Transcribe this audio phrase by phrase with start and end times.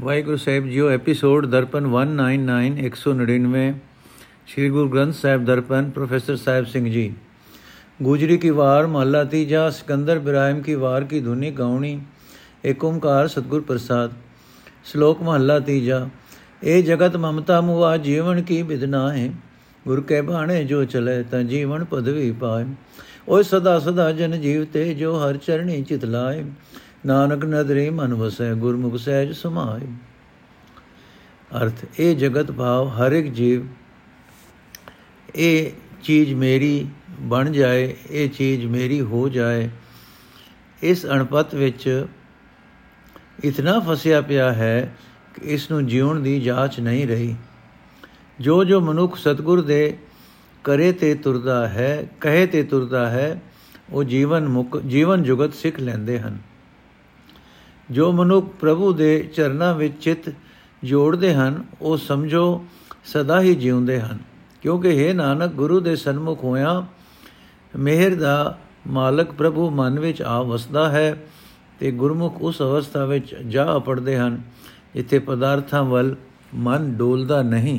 [0.00, 3.72] ਵਾਹਿਗੁਰੂ ਸਾਹਿਬ ਜੀਓ episode Darpan 199 199
[4.46, 7.12] Sri Guru Granth Sahib Darpan, professor Sahib Singh ji.
[8.02, 12.00] Gujri ਕੀ ਵਾਰ, ਮਹੱਲਾ ਤੀਜਾ, ਸਿਕੰਦਰ ਇਬਰਾਹਿਮ ਕੀ ਵਾਰ, ਕੀ ਧੁਨੀ ਗਾਉਣੀ,
[12.64, 14.10] ਏਕ ਓੰਕਾਰ ਸਤਗੁਰ ਪ੍ਰਸਾਦ।
[14.84, 16.08] ਸ਼ਲੋਕ ਮਹੱਲਾ ਤੀਜਾ
[16.62, 19.30] ਇਹ ਜਗਤ ਮਮਤਾ ਮੁਆ, ਜੀਵਨ ਕੀ ਬਿਦਨਾ ਹੈ
[19.88, 22.66] ਗੁਰ ਕੇ ਬਾਣੇ ਜੋ ਚਲੇ, ਤਾਂ ਜੀਵਨ ਪਦਵੀ ਪਾਏ।
[23.28, 26.44] ਓਏ ਸਦਾ ਸਦਾ ਜਨ ਜੀਵ ਤੇ ਜੋ ਹਰ ਚਰਣੀ ਚਿਤ ਲਾਏ
[27.06, 29.86] ਨਾਨਕ ਨਦਰੇ ਮਨ ਵਸੈ, ਗੁਰਮੁਖ ਸਹਿਜ ਸਮਾਏ।
[31.62, 33.66] ਅਰਥ, ਇਹ ਜਗਤ ਭਾਵ ਹਰ ਇੱਕ ਜੀਵ,
[35.34, 36.86] ਇਹ ਚੀਜ਼ ਮੇਰੀ
[37.20, 39.68] ਬਣ ਜਾਏ, ਇਹ ਚੀਜ਼ ਮੇਰੀ ਹੋ ਜਾਏ,
[40.82, 42.06] ਇਸ ਅਣਪਤ ਵਿੱਚ
[43.44, 44.96] ਇਤਨਾ ਫਸਿਆ ਪਿਆ ਹੈ
[45.34, 47.34] ਕਿ ਇਸ ਨੂੰ ਜਿਉਣ ਦੀ ਜਾਂਚ ਨਹੀਂ ਰਹੀ।
[48.40, 49.98] ਜੋ ਜੋ ਮਨੁੱਖ ਸਤਗੁਰ ਦੇ
[50.64, 53.42] ਕਰੇ ਤੇ ਤੁਰਦਾ ਹੈ, ਕਹੇ ਤੇ ਤੁਰਦਾ ਹੈ,
[53.90, 56.49] ਉਹ ਜੀਵਨ ਮੁਕ, ਜੀਵਨ ਜੁਗਤ ਸਿੱਖ ਲੈਂਦੇ ਹਨ।
[57.90, 60.34] ਜੋ ਮਨੁੱਖ ਪ੍ਰਭੂ ਦੇ ਚਰਨਾਂ ਵਿੱਚ ਚਿਤ
[60.84, 62.64] ਜੋੜਦੇ ਹਨ, ਉਹ ਸਮਝੋ
[63.04, 64.18] ਸਦਾ ਹੀ ਜਿਉਂਦੇ ਹਨ।
[64.62, 66.86] ਕਿਉਂਕਿ हे ਨਾਨਕ, ਗੁਰੂ ਦੇ ਸਨਮੁਖ ਹੋਇਆ
[67.76, 71.16] ਮਿਹਰ ਦਾ ਮਾਲਕ ਪ੍ਰਭੂ ਮਨ ਵਿੱਚ ਆ ਵਸਦਾ ਹੈ
[71.80, 74.42] ਤੇ ਗੁਰਮੁਖ ਉਸ ਅਵਸਥਾ ਵਿੱਚ ਜਾ ਪੜਦੇ ਹਨ,
[74.94, 76.16] ਜਿੱਥੇ ਪਦਾਰਥਾਂ ਵੱਲ
[76.54, 77.78] ਮਨ ਡੋਲਦਾ ਨਹੀਂ।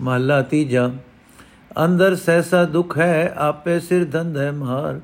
[0.00, 0.90] ਮਹਲਾ ਤੀਜਾ,
[1.84, 5.00] ਅੰਦਰ ਸੈਸਾ ਦੁਖ ਹੈ, ਆਪੇ ਸਿਰ ਧੰਦੇ ਮਾਰ।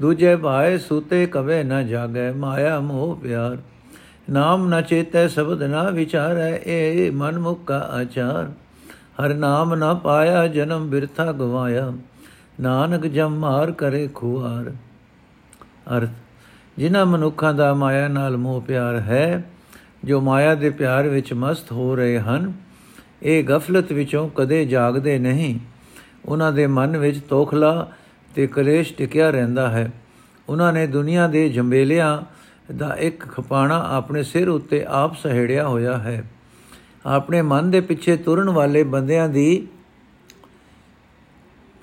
[0.00, 3.58] ਦੂਜੇ ਭਾਏ ਸੂਤੇ ਕਵੇ ਨ ਜਾਗੇ, ਮਾਇਆ ਮੋਹ ਪਿਆਰ।
[4.30, 8.52] ਨਾਮ ਨ ਚੇਤੈ ਸ਼ਬਦ ਨ ਵਿਚਾਰੈ ਏ ਮਨ ਮੁਖ ਕਾ ਆਚਾਰ।
[9.24, 11.92] ਹਰ ਨਾਮ ਨ ਪਾਇਆ, ਜਨਮ ਬਿਰਥਾ ਗਵਾਇਆ।
[12.60, 14.72] ਨਾਨਕ ਜਮ ਮਾਰ ਕਰੇ ਖੁਆਰ।
[15.96, 16.08] ਅਰਥ,
[16.78, 19.44] ਜਿਨ੍ਹਾਂ ਮਨੁੱਖਾਂ ਦਾ ਮਾਇਆ ਨਾਲ ਮੋਹ ਪਿਆਰ ਹੈ,
[20.04, 22.52] ਜੋ ਮਾਇਆ ਦੇ ਪਿਆਰ ਵਿੱਚ ਮਸਤ ਹੋ ਰਹੇ ਹਨ,
[23.22, 25.58] ਇਹ ਗਫਲਤ ਵਿੱਚੋਂ ਕਦੇ ਜਾਗਦੇ ਨਹੀਂ।
[26.26, 27.88] ਉਹਨਾਂ ਦੇ ਮਨ ਵਿੱਚ ਤੋਖਲਾ
[28.36, 29.92] ਤੇ ਕਲੇਸ਼ ਟਿਕਿਆ ਰਹਿੰਦਾ ਹੈ।
[30.48, 32.22] ਉਹਨਾਂ ਨੇ ਦੁਨੀਆ ਦੇ ਜੰਬੇਲਿਆਂ
[32.74, 36.30] ਦਾ ਇੱਕ ਖਪਾਣਾ ਆਪਣੇ ਸਿਰ ਉੱਤੇ ਆਪ ਸਹਿੜਿਆ ਹੋਇਆ ਹੈ।
[37.06, 39.68] ਆਪਣੇ ਮਨ ਦੇ ਪਿੱਛੇ ਤੁਰਨ ਵਾਲੇ ਬੰਦਿਆਂ ਦੀ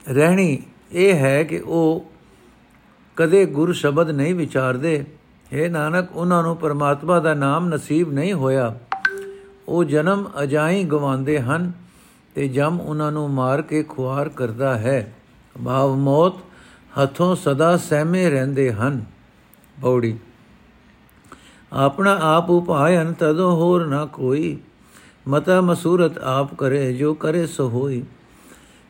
[0.10, 0.60] ਰਹਿਣੀ
[0.92, 2.12] ਇਹ ਹੈ ਕਿ ਉਹ
[3.16, 5.06] ਕਦੇ ਗੁਰ ਸ਼ਬਦ ਨਹੀਂ ਵਿਚਾਰਦੇ।
[5.54, 8.80] ਹੈ ਨਾਨਕ, ਉਹਨਾਂ ਨੂੰ ਪਰਮਾਤਮਾ ਦਾ ਨਾਮ ਨਸੀਬ ਨਹੀਂ ਹੋਇਆ।
[9.68, 11.72] ਉਹ ਜਨਮ ਅਜਾਈ ਗਵਾਉਂਦੇ ਹਨ
[12.36, 15.14] ਤੇ ਜਮ ਉਹਨਾਂ ਨੂੰ ਮਾਰ ਕੇ ਖੁਆਰ ਕਰਦਾ ਹੈ।
[15.66, 16.34] ਭਾਵ ਮੌਤ
[17.02, 19.06] ਹੱਥੋਂ ਸਦਾ ਸਹਿਮੇ ਰਹਿੰਦੇ ਹਨ।
[19.80, 20.18] ਬੌੜੀ
[21.74, 24.60] ਆਪਣਾ ਆਪ ਉਪਾਇਨ ਤਦੋਂ ਹੋਰ ਨਾ ਕੋਈ।
[25.28, 28.04] ਮਤਾ ਮਸੂਰਤ ਆਪ ਕਰੇ, ਜੋ ਕਰੇ ਸੋ ਹੋਈ।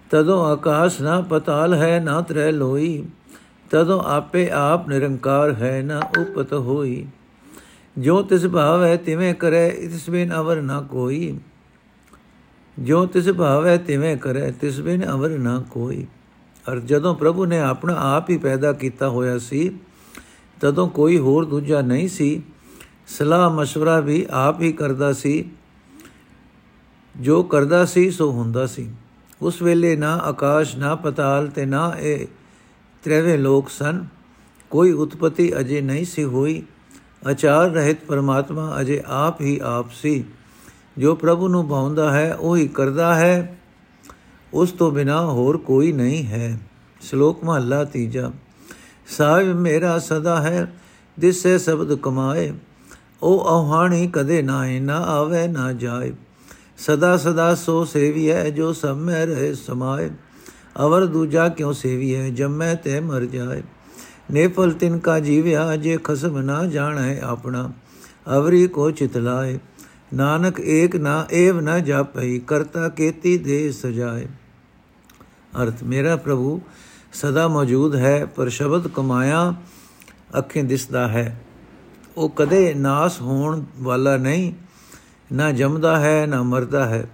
[0.10, 3.06] ਤਦੋਂ ਆਕਾਸ਼ ਨਾ ਪਤਾਲ ਹੈ, ਨਾ ਤ੍ਰੈ ਲੋਈ।
[3.72, 7.08] ਤਦੋਂ ਆਪੇ ਆਪ ਨਿਰੰਕਾਰ ਹੈ, ਨਾ ਉਪਤ ਹੋਈ।
[7.98, 11.40] ਜੋ ਤਿਸ ਭਾਵ ਹੈ ਤਿਵੇਂ ਕਰੇ, ਇਸ ਬਿਨ ਅਵਰ ਨਾ ਕੋਈ।
[12.80, 16.08] ਜੋ ਤਿਸ ਭਾਵ ਹੈ ਤਿਵੇਂ ਕਰੇ, ਤਿਸ ਬਿਨ ਅਵਰ ਨਾ ਕੋਈ।
[16.73, 19.79] ਅਰ ਜਦੋਂ ਪ੍ਰਭੂ ਨੇ ਆਪਣਾ ਆਪ ਹੀ ਪੈਦਾ ਕੀਤਾ ਹੋਇਆ ਸੀ
[20.61, 22.43] ਤਦੋਂ ਕੋਈ ਹੋਰ ਦੂਜਾ ਨਹੀਂ ਸੀ
[23.09, 25.51] ਸਲਾਹ مشورہ ਵੀ ਆਪ ਹੀ ਕਰਦਾ ਸੀ
[27.21, 28.91] ਜੋ ਕਰਦਾ ਸੀ ਸੋ ਹੁੰਦਾ ਸੀ
[29.43, 32.27] ਉਸ ਵੇਲੇ ਨਾ ਆਕਾਸ਼ ਨਾ ਪਤਾਲ ਤੇ ਨਾ ਇਹ
[33.05, 34.07] ਤ੍ਰੈਵੇਂ ਲੋਕ ਸਨ
[34.71, 36.63] ਕੋਈ ਉਤਪਤੀ ਅਜੇ ਨਹੀਂ ਸੀ ਹੋਈ
[37.31, 40.25] ਅਚਾਰ ਰਹਿਤ ਪਰਮਾਤਮਾ ਅਜੇ ਆਪ ਹੀ ਆਪ ਸੀ
[40.99, 43.59] ਜੋ ਪ੍ਰਭੂ ਨੂੰ ਭਾਉਂਦਾ ਹੈ ਉਹ ਹੀ ਕਰਦਾ ਹੈ
[44.54, 46.60] ਉਸ ਤੋਂ ਬਿਨਾ ਹੋਰ ਕੋਈ ਨਹੀਂ ਹੈ।
[47.02, 48.32] ਸ਼ਲੋਕ ਮਹਲਾ ਤੀਜਾ।
[49.18, 50.74] ਸਾਹਿਬ, ਮੇਰਾ ਸਦਾ ਹੈ,
[51.20, 52.54] ਦਿਸੇ ਸ਼ਬਦ ਕਮਾਏ।
[53.22, 56.14] ਉਹ ਆਹਾਣੀ ਕਦੇ ਨਾਏ ਨਾ ਆਵੇ, ਨਾ ਜਾਏ।
[56.78, 60.10] ਸਦਾ ਸਦਾ ਸੋ ਸੇਵੀ ਹੈ ਜੋ ਸਭ ਮੈਂ ਰਹੇ ਸਮਾਏ।
[60.82, 63.64] ਅਵਰ ਦੂਜਾ ਕਿਉ ਸੇਵੀ ਹੈ ਜਮੈ ਤੇ ਮਰ ਜਾਏ।
[64.32, 67.72] ਨੇਫਲ ਤਿਨ ਕਾ ਜੀਵਿਆ, ਜੇ ਖਸਮ ਨਾ ਜਾਣੈ ਆਪਣਾ।
[68.38, 69.60] ਅਵਰੀ ਕੋ ਚਿਤਲਾਏ
[70.14, 74.28] ਨਾਨਕ ਏਕ ਨਾ, ਏਵ ਨਾ ਜਾਪਈ ਕਰਤਾ ਕੇਤੀ ਦੇ ਸਜਾਏ।
[75.62, 76.62] ਅਰਥ, ਮੇਰਾ ਪ੍ਰਭੂ
[77.14, 79.56] ਸਦਾ ਮੌਜੂਦ ਹੈ, ਪਰ ਸ਼ਬਦ ਕਮਾਇਆ
[80.38, 81.42] ਅੱਖੇ ਦਿਸਦਾ ਹੈ।
[82.18, 84.54] ਉਹ ਕਦੇ ਨਾਸ ਹੋਣ ਵਾਲਾ ਨਹੀਂ,
[85.34, 87.08] ਨਾ ਜਮਦਾ ਹੈ, ਨਾ ਮਰਦਾ ਹੈ।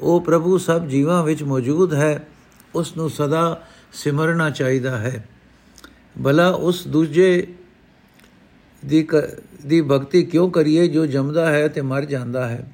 [0.00, 2.28] ਉਹ ਪ੍ਰਭੂ ਸਭ ਜੀਵਾਂ ਵਿੱਚ ਮੌਜੂਦ ਹੈ,
[2.74, 3.62] ਉਸ ਨੂੰ ਸਦਾ
[3.92, 5.28] ਸਿਮਰਨਾ ਚਾਹੀਦਾ ਹੈ।
[6.24, 7.54] ਭਲਾ ਉਸ ਦੂਜੇ
[8.84, 9.08] ਦੀ
[9.66, 12.72] ਦੀ ਭਗਤੀ ਕਿਉਂ ਕਰੀਏ ਜੋ ਜਮਦਾ ਹੈ ਤੇ ਮਰ ਜਾਂਦਾ ਹੈ?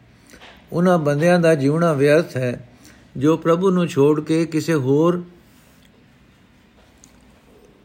[0.72, 2.68] ਉਹਨਾਂ ਬੰਦਿਆਂ ਦਾ ਜੀਵਣਾ ਵਿਅਰਥ ਹੈ।
[3.16, 5.22] ਜੋ ਪ੍ਰਭੂ ਨੂੰ ਛੋੜ ਕੇ ਕਿਸੇ ਹੋਰ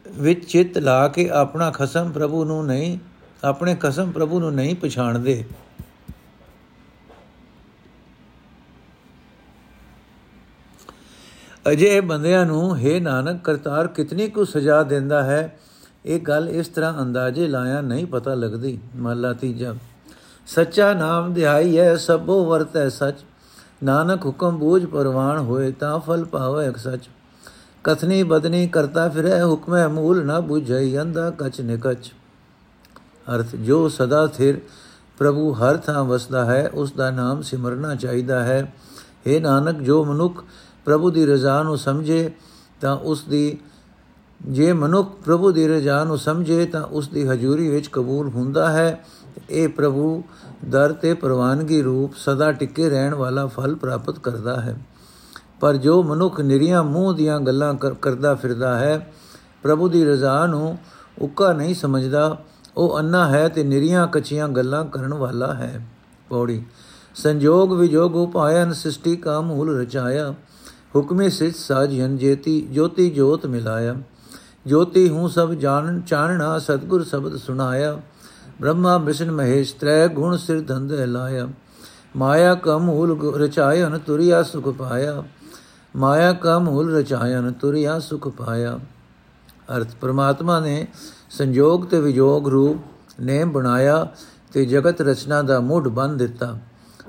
[0.08, 2.98] ਵਿੱਚ ਚਿੱਤ ਲਾ ਕੇ ਆਪਣਾ ਖਸਮ ਪ੍ਰਭੂ ਨੂੰ ਨਹੀਂ,
[3.44, 5.44] ਆਪਣੇ ਖਸਮ ਪ੍ਰਭੂ ਨੂੰ ਨਹੀਂ ਪਛਾਣਦੇ।
[11.70, 15.58] ਅਜੇ ਬੰਦਿਆਂ ਨੂੰ, ਹੈ ਨਾਨਕ, ਕਰਤਾਰ ਕਿਤਨੀ ਕੁ ਸਜ਼ਾ ਦਿੰਦਾ ਹੈ?
[16.06, 19.74] ਇਹ ਗੱਲ ਇਸ ਤਰ੍ਹਾਂ ਅੰਦਾਜ਼ੇ ਲਾਇਆ ਨਹੀਂ ਪਤਾ ਲੱਗਦੀ। ਮਹਲਾ ਤੀਜਾ,
[20.46, 23.24] ਸੱਚਾ ਨਾਮ ਦਿਹਾਈ ਹੈ, ਸਭੋ ਵਰਤੈ ਸਚ।
[23.82, 27.08] ਨਾਨਕ ਹੁਕਮ ਬੂਝ ਪਰਵਾਨ ਹੋਏ ਤਾਂ ਫਲ ਪਾਵੇ ਸਚ।
[27.84, 32.12] ਕਥਨੀ ਬਦਨੀ ਕਰਤਾ ਫਿਰੇ, ਹੁਕਮੇ ਮੂਲ ਨਾ 부ਝਈ ਅੰਦਾ ਕਚ ਨਿਕਚ
[33.34, 34.60] ਅਰਥ, ਜੋ ਸਦਾ ਥਿਰ
[35.18, 38.72] ਪ੍ਰਭੂ ਹਰ ਥਾਂ ਵਸਦਾ ਹੈ ਉਸ ਦਾ ਨਾਮ ਸਿਮਰਨਾ ਚਾਹੀਦਾ ਹੈ।
[39.26, 40.44] हे ਨਾਨਕ, ਜੋ ਮਨੁੱਖ
[40.84, 42.30] ਪ੍ਰਭੂ ਦੀ ਰਜ਼ਾ ਨੂੰ ਸਮਝੇ,
[42.80, 43.58] ਤਾਂ ਉਸ ਦੀ
[44.40, 49.04] ਜੇ ਮਨੁੱਖ ਪ੍ਰਭੂ ਦੀ ਰਜ਼ਾ ਨੂੰ ਸਮਝੇ, ਤਾਂ ਉਸ ਦੀ ਹਜ਼ੂਰੀ ਵਿੱਚ ਕਬੂਲ ਹੁੰਦਾ ਹੈ।
[49.50, 50.22] ਇਹ ਪ੍ਰਭੂ
[50.68, 54.78] ਦਰ ਤੇ ਪ੍ਰਵਾਨਗੀ ਰੂਪ ਸਦਾ ਟਿੱਕੇ ਰਹਿਣ ਵਾਲਾ ਫਲ ਪ੍ਰਾਪਤ ਕਰਦਾ ਹੈ।
[55.60, 59.12] ਪਰ ਜੋ ਮਨੁੱਖ ਨਿਰੀਆਂ ਮੂੰਹ ਦੀਆਂ ਗੱਲਾਂ ਕਰਦਾ ਫਿਰਦਾ ਹੈ,
[59.62, 60.78] ਪ੍ਰਭੂ ਦੀ ਰਜ਼ਾ ਨੂੰ
[61.18, 62.38] ਉੱਕਾ ਨਹੀਂ ਸਮਝਦਾ,
[62.76, 65.86] ਉਹ ਅੰਨਾ ਹੈ ਤੇ ਨਿਰੀਆਂ ਕੱਚੀਆਂ ਗੱਲਾਂ ਕਰਨ ਵਾਲਾ ਹੈ।
[66.28, 66.64] ਪੌੜੀ,
[67.14, 70.34] ਸੰਜੋਗ ਵਿਜੋਗ ਉਪਾਇਨ ਸ੍ਰਿਸ਼ਟੀ ਕਾ ਮੂਲ ਰਚਾਇਆ,
[70.96, 73.94] ਹੁਕਮੇ ਸਿਤ ਸਾਜਨ ਜੇਤੀ, ਜੋਤੀ ਜੋਤ ਮਿਲਾਇਆ।
[74.66, 78.00] ਜੋਤੀ ਹੂੰ ਸਭ ਜਾਣ, ਚਾਨਣਾ, ਸਤਗੁਰ ਸ਼ਬਦ ਸੁਣਾਇਆ
[78.60, 81.48] ਬ੍ਰਹਮਾ ਵਿਸ਼ਨ ਮਹੇਸ਼ ਤ੍ਰੈ ਗੁਣ ਸਿਰ ਧੰਦ ਲਾਇਆ।
[82.16, 85.24] ਮਾਇਆ ਕਾ ਮੂਲ ਰਚਾਇਨ ਤੁਰਿਆ ਸੁਖ ਪਾਇਆ।
[85.96, 88.80] ਮਾਇਆ ਕਾ ਮੂਲ ਰਚਾਇਨ ਤੁਰਿਆ ਸੁਖ ਪਾਇਆ।
[89.76, 90.86] ਅਰਥ ਪ੍ਰਮਾਤਮਾ ਨੇ
[91.30, 92.76] ਸੰਜੋਗ ਤੇ ਵਿਜੋਗ ਰੂਪ
[93.20, 94.08] ਨੇ ਬਣਾਇਆ
[94.52, 96.58] ਤੇ ਜਗਤ ਰਚਨਾ ਦਾ ਮੁੱਢ ਬੰਨ ਦਿੱਤਾ।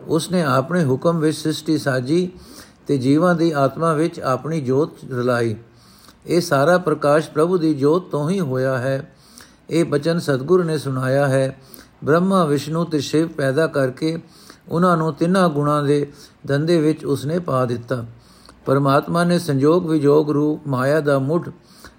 [0.08, 2.32] ਉਸਨੇ ਆਪਣੇ ਹੁਕਮ ਵਿੱਚ ਸ੍ਰਿਸ਼ਟੀ ਸਾਜੀ
[2.88, 5.56] ਤੇ ਜੀਵਾਂ ਦੀ ਆਤਮਾ ਵਿੱਚ ਆਪਣੀ ਜੋਤ ਰਲਾਈ।
[6.26, 9.16] ਇਹ ਸਾਰਾ ਪ੍ਰਕਾਸ਼ ਪ੍ਰਭੂ ਦੀ ਜੋਤ ਤੋਂ ਹੀ ਹੋਇਆ ਹੈ।
[9.70, 11.60] ਇਹ ਬਚਨ ਸਤਿਗੁਰੂ ਨੇ ਸੁਣਾਇਆ ਹੈ।
[12.04, 14.20] ਬ੍ਰਹਮਾ, ਵਿਸ਼ਨੂੰ ਤੇ ਸ਼ਿਵ ਪੈਦਾ ਕਰਕੇ
[14.70, 16.12] ਉਹਨਾਂ ਨੂੰ ਤਿੰਨਾਂ ਗੁਣਾਂ ਦੇ
[16.48, 18.06] ਧੰਦੇ ਵਿੱਚ ਉਸਨੇ ਪਾ ਦਿੱਤਾ।
[18.66, 21.50] ਪਰਮਾਤਮਾ ਨੇ ਸੰਜੋਗ ਵਿਜੋਗ ਰੂਪ ਮਾਇਆ ਦਾ ਮੁੱਢ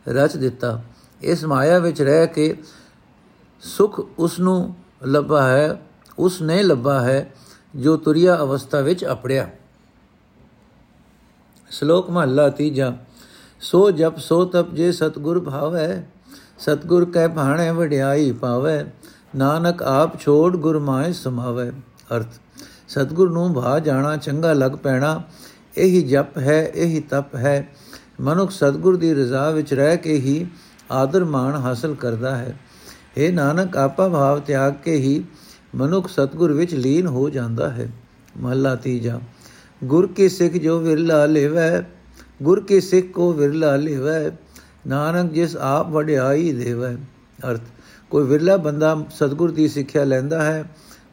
[0.08, 0.82] ਰਚ ਦਿੱਤਾ।
[1.22, 2.62] ਇਸ ਮਾਇਆ ਵਿੱਚ ਰਹਿ ਕੇ
[3.60, 4.74] ਸੁਖ ਉਸ ਨੂੰ
[5.06, 5.82] ਲੱਭਾ ਹੈ
[6.18, 7.34] ਉਸ ਨੇ ਲੱਭਾ ਹੈ,
[7.76, 9.50] ਜੋ ਤੁਰਿਆ ਅਵਸਥਾ ਵਿੱਚ ਅਪੜਿਆ।
[11.70, 12.96] ਸ਼ਲੋਕ ਮਹਲਾ ਤੀਜਾ।
[13.60, 16.06] ਸੋ ਜਪ ਸੋ ਤਪ ਜੇ ਸਤਗੁਰ ਭਾਵੈ
[16.60, 18.84] ਸਤਗੁਰ ਕੈ ਭਾਣੇ ਵਡਿਆਈ ਪਾਵੈ,
[19.36, 21.70] ਨਾਨਕ ਆਪ ਛੋੜ ਗੁਰ ਮਾਇ ਸਮਾਵੈ।
[22.16, 22.26] ਅਰਥ,
[22.88, 25.22] ਸਤਗੁਰ ਨੂੰ ਭਾ ਜਾਣਾ ਚੰਗਾ ਲੱਗ ਪੈਣਾ,
[25.76, 27.68] ਇਹੀ ਜਪ ਹੈ, ਇਹੀ ਤਪ ਹੈ।
[28.20, 30.46] ਮਨੁੱਖ ਸਤਗੁਰ ਦੀ ਰਜ਼ਾ ਵਿੱਚ ਰਹਿ ਕੇ ਹੀ
[30.90, 32.58] ਆਦਰ ਮਾਣ ਹਾਸਲ ਕਰਦਾ ਹੈ।
[33.16, 35.24] ਇਹ ਨਾਨਕ, ਆਪਾ ਭਾਵ ਤਿਆਗ ਕੇ ਹੀ
[35.74, 37.88] ਮਨੁੱਖ ਸਤਗੁਰ ਵਿੱਚ ਲੀਨ ਹੋ ਜਾਂਦਾ ਹੈ।
[38.36, 39.20] ਮਹਲਾ ਤੀਜਾ,
[39.84, 41.82] ਗੁਰ ਕੀ ਸਿੱਖ ਜੋ ਵਿਰਲਾ ਲੇਵੈ,
[42.42, 44.30] ਗੁਰ ਕੀ ਸਿੱਖ ਕੋ ਵਿਰਲਾ ਲੇਵੈ।
[44.86, 46.96] ਨਾਨਕ ਜਿਸ ਆਪ ਵਡਿਆਈ ਦੇਵੈ।
[47.50, 47.60] ਅਰਥ,
[48.10, 50.64] ਕੋਈ ਵਿਰਲਾ ਬੰਦਾ ਸਤਗੁਰ ਦੀ ਸਿੱਖਿਆ ਲੈਂਦਾ ਹੈ,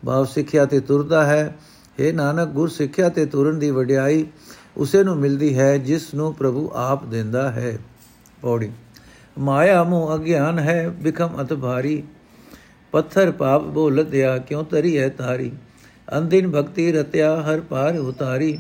[0.05, 1.55] ਭਾਵ ਸਿੱਖਿਆ ਤੇ ਤੁਰਦਾ ਹੈ।
[1.99, 4.25] हे ਨਾਨਕ, ਗੁਰ ਸਿੱਖਿਆ ਤੇ ਤੁਰਨ ਦੀ ਵਡਿਆਈ
[4.77, 7.77] ਉਸੇ ਨੂੰ ਮਿਲਦੀ ਹੈ ਜਿਸ ਨੂੰ ਪ੍ਰਭੂ ਆਪ ਦਿੰਦਾ ਹੈ।
[8.41, 8.71] ਪੌੜੀ,
[9.39, 12.03] ਮਾਇਆ ਮੋਹ ਅਗਿਆਨ ਹੈ, ਬਿਖਮ ਅਤ ਭਾਰੀ।
[12.91, 15.51] ਪੱਥਰ ਪਾਪ ਬੋਲ ਦਿਆ, ਕਿਉ ਤਰੀ ਹੈ ਤਾਰੀ?
[16.17, 18.59] ਅੰਦਿਨ ਭਗਤੀ ਰਤਿਆ, ਹਰ ਪਾਰ ਉਤਾਰੀ।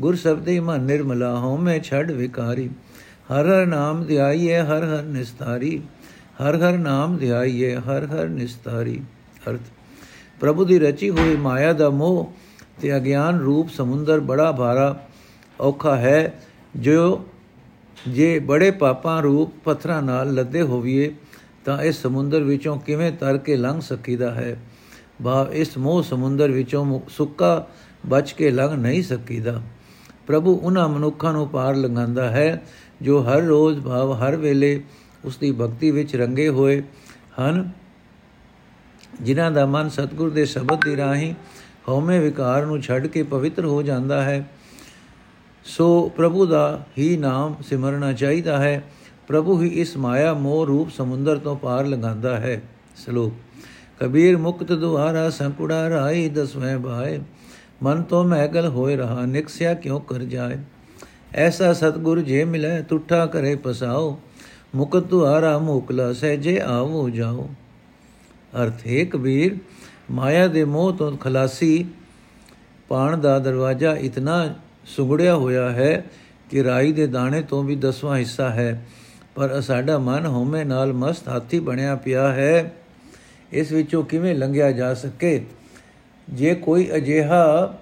[0.00, 2.70] ਗੁਰ ਸਬਦੇ ਮਨ ਨਿਰਮਲਾ ਹੋ ਮੈਂ ਛੜ ਵਿਕਾਰੀ।
[3.32, 5.82] ਹਰ ਹਰ ਨਾਮ ਧਿਆਈਏ ਹਰ ਹਰ ਨਿਸਤਾਰੀ।
[6.42, 9.02] ਹਰ ਹਰ ਨਾਮ ਧਿਆਈਏ ਹਰ ਹਰ ਨਿਸਤਾਰੀ।
[9.50, 9.60] ਅਰਥ,
[10.40, 12.32] ਪ੍ਰਭੂ ਦੀ ਰਚੀ ਹੋਈ ਮਾਇਆ ਦਾ ਮੋਹ
[12.80, 15.06] ਤੇ ਅਗਿਆਨ ਰੂਪ ਸਮੁੰਦਰ ਬੜਾ ਭਾਰਾ
[15.60, 16.42] ਔਖਾ ਹੈ
[16.76, 17.26] ਜੋ
[18.08, 21.14] ਜੇ ਬੜੇ ਪਾਪਾਂ ਰੂਪ ਪੱਥਰਾਂ ਨਾਲ ਲੱਦੇ ਹੋਵੀਏ,
[21.64, 24.56] ਤਾਂ ਇਸ ਸਮੁੰਦਰ ਵਿੱਚੋਂ ਕਿਵੇਂ ਤਰ ਕੇ ਲੰਘ ਸਕੀਦਾ ਹੈ?
[25.22, 27.66] ਬਾ ਇਸ ਮੋਹ ਸਮੁੰਦਰ ਵਿੱਚੋਂ ਸੁੱਕਾ
[28.06, 29.62] ਬਚ ਕੇ ਲੰਘ ਨਹੀਂ ਸਕੀਦਾ।
[30.26, 32.62] ਪ੍ਰਭੂ ਉਹਨਾਂ ਮਨੁੱਖਾਂ ਨੂੰ ਪਾਰ ਲੰਘਾਉਂਦਾ ਹੈ
[33.02, 34.82] ਜੋ ਹਰ ਰੋਜ਼ ਭਾਵ ਹਰ ਵੇਲੇ
[35.24, 36.82] ਉਸ ਦੀ ਭਗਤੀ ਵਿੱਚ ਰੰਗੇ ਹੋਏ
[37.40, 37.70] ਹਨ,
[39.22, 41.32] ਜਿਨ੍ਹਾਂ ਦਾ ਮਨ ਸਤਿਗੁਰ ਦੇ ਸ਼ਬਦ ਦੀ ਰਾਹੀਂ
[41.88, 44.48] ਹਉਮੈ ਵਿਕਾਰ ਨੂੰ ਛੱਡ ਕੇ ਪਵਿੱਤਰ ਹੋ ਜਾਂਦਾ ਹੈ,
[45.64, 48.82] ਸੋ ਪ੍ਰਭੂ ਦਾ ਹੀ ਨਾਮ ਸਿਮਰਨਾ ਚਾਹੀਦਾ ਹੈ।
[49.28, 52.60] ਪ੍ਰਭੂ ਹੀ ਇਸ ਮਾਇਆ ਮੋਹ ਰੂਪ ਸਮੁੰਦਰ ਤੋਂ ਪਾਰ ਲੰਘਾਉਂਦਾ ਹੈ।
[52.96, 53.32] ਸ਼ਲੋਕ,
[53.98, 57.20] ਕਬੀਰ ਮੁਕਤ ਦੁਆਰਾ ਸੰਕੁੜਾ ਰਾਈ ਦਸਵੇਂ ਭਾਏ
[57.82, 60.58] ਮਨ ਤੋਂ ਮਹਿਗਲ ਹੋਏ ਰਹਾ, ਨਿਕਸਿਆ ਕਿਉ ਕਰ ਜਾਏ?
[61.34, 64.20] ਐਸਾ ਸਤਗੁਰ ਜੇ ਮਿਲੇ ਤੁਠਾ ਕਰੇ ਪਸਾਓ,
[64.74, 67.50] ਮੁਕਤ ਦੁਆਰਾ ਮੋਕਲਾ ਸਹਿਜੇ ਆਵੋ ਜਾਓ।
[68.62, 69.56] ਅਰਥ, ਹੈ ਕਬੀਰ,
[70.10, 71.86] ਮਾਇਆ ਦੇ ਮੋਹ ਤੋਂ ਖਲਾਸੀ,
[72.88, 74.54] ਪਾਣ ਦਾ ਦਰਵਾਜ਼ਾ ਇਤਨਾ
[74.86, 76.04] ਸੁਗੜਿਆ ਹੋਇਆ ਹੈ
[76.50, 78.86] ਕਿ ਰਾਈ ਦੇ ਦਾਣੇ ਤੋਂ ਵੀ ਦਸਵਾਂ ਹਿੱਸਾ ਹੈ।
[79.34, 82.74] ਪਰ ਸਾਡਾ ਮਨ ਹਉਮੈ ਨਾਲ ਮਸਤ ਹਾਥੀ ਬਣਿਆ ਪਿਆ ਹੈ।
[83.52, 85.46] ਇਸ ਵਿੱਚੋਂ ਕਿਵੇਂ ਲੰਘਿਆ ਜਾ ਸਕੇ?
[86.30, 87.74] ਜੇ ਕੋਈ ਅਜਿਹਾ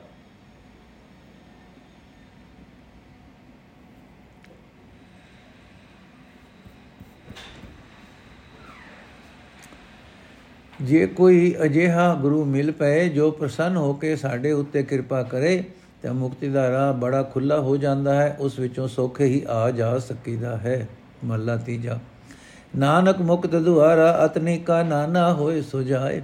[10.85, 15.65] ਜੇ ਕੋਈ ਅਜਿਹਾ ਗੁਰੂ ਮਿਲ ਪਏ ਜੋ ਪ੍ਰਸੰਨ ਹੋ ਕੇ ਸਾਡੇ ਉੱਤੇ ਕਿਰਪਾ ਕਰੇ,
[16.03, 19.99] ਤਾਂ ਮੁਕਤੀ ਦਾ ਰਾਹ ਬੜਾ ਖੁੱਲਾ ਹੋ ਜਾਂਦਾ ਹੈ, ਉਸ ਵਿੱਚੋਂ ਸੌਖੇ ਹੀ ਆ ਜਾ
[19.99, 20.89] ਸਕੀਦਾ ਹੈ।
[21.25, 21.99] ਮੱਲਾ ਤੀਜਾ।
[22.77, 26.23] ਨਾਨਕ ਮੁਕਤ ਦੁਆਰਾ ਅਤਨੀ ਕਾ ਨਾਨਾ ਹੋਏ ਸੁਜਾਏ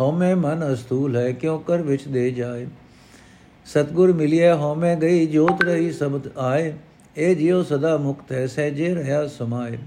[0.00, 2.66] ਹਉਮੈ ਮਨ ਅਸਤੂਲ ਹੈ ਕਿਉ ਕਰ ਵਿੱਚ ਦੇ ਜਾਏ।
[3.66, 6.72] ਸਤਗੁਰ ਮਿਲਿਆ ਹਉਮੈ ਗਈ ਜੋਤ ਰਹੀ ਸਬਦ ਆਏ,
[7.16, 9.78] ਇਹ ਜਿਉ ਸਦਾ ਮੁਕਤ ਹੈ ਸਹਿਜੇ ਰਹਾ ਸਮਾਏ।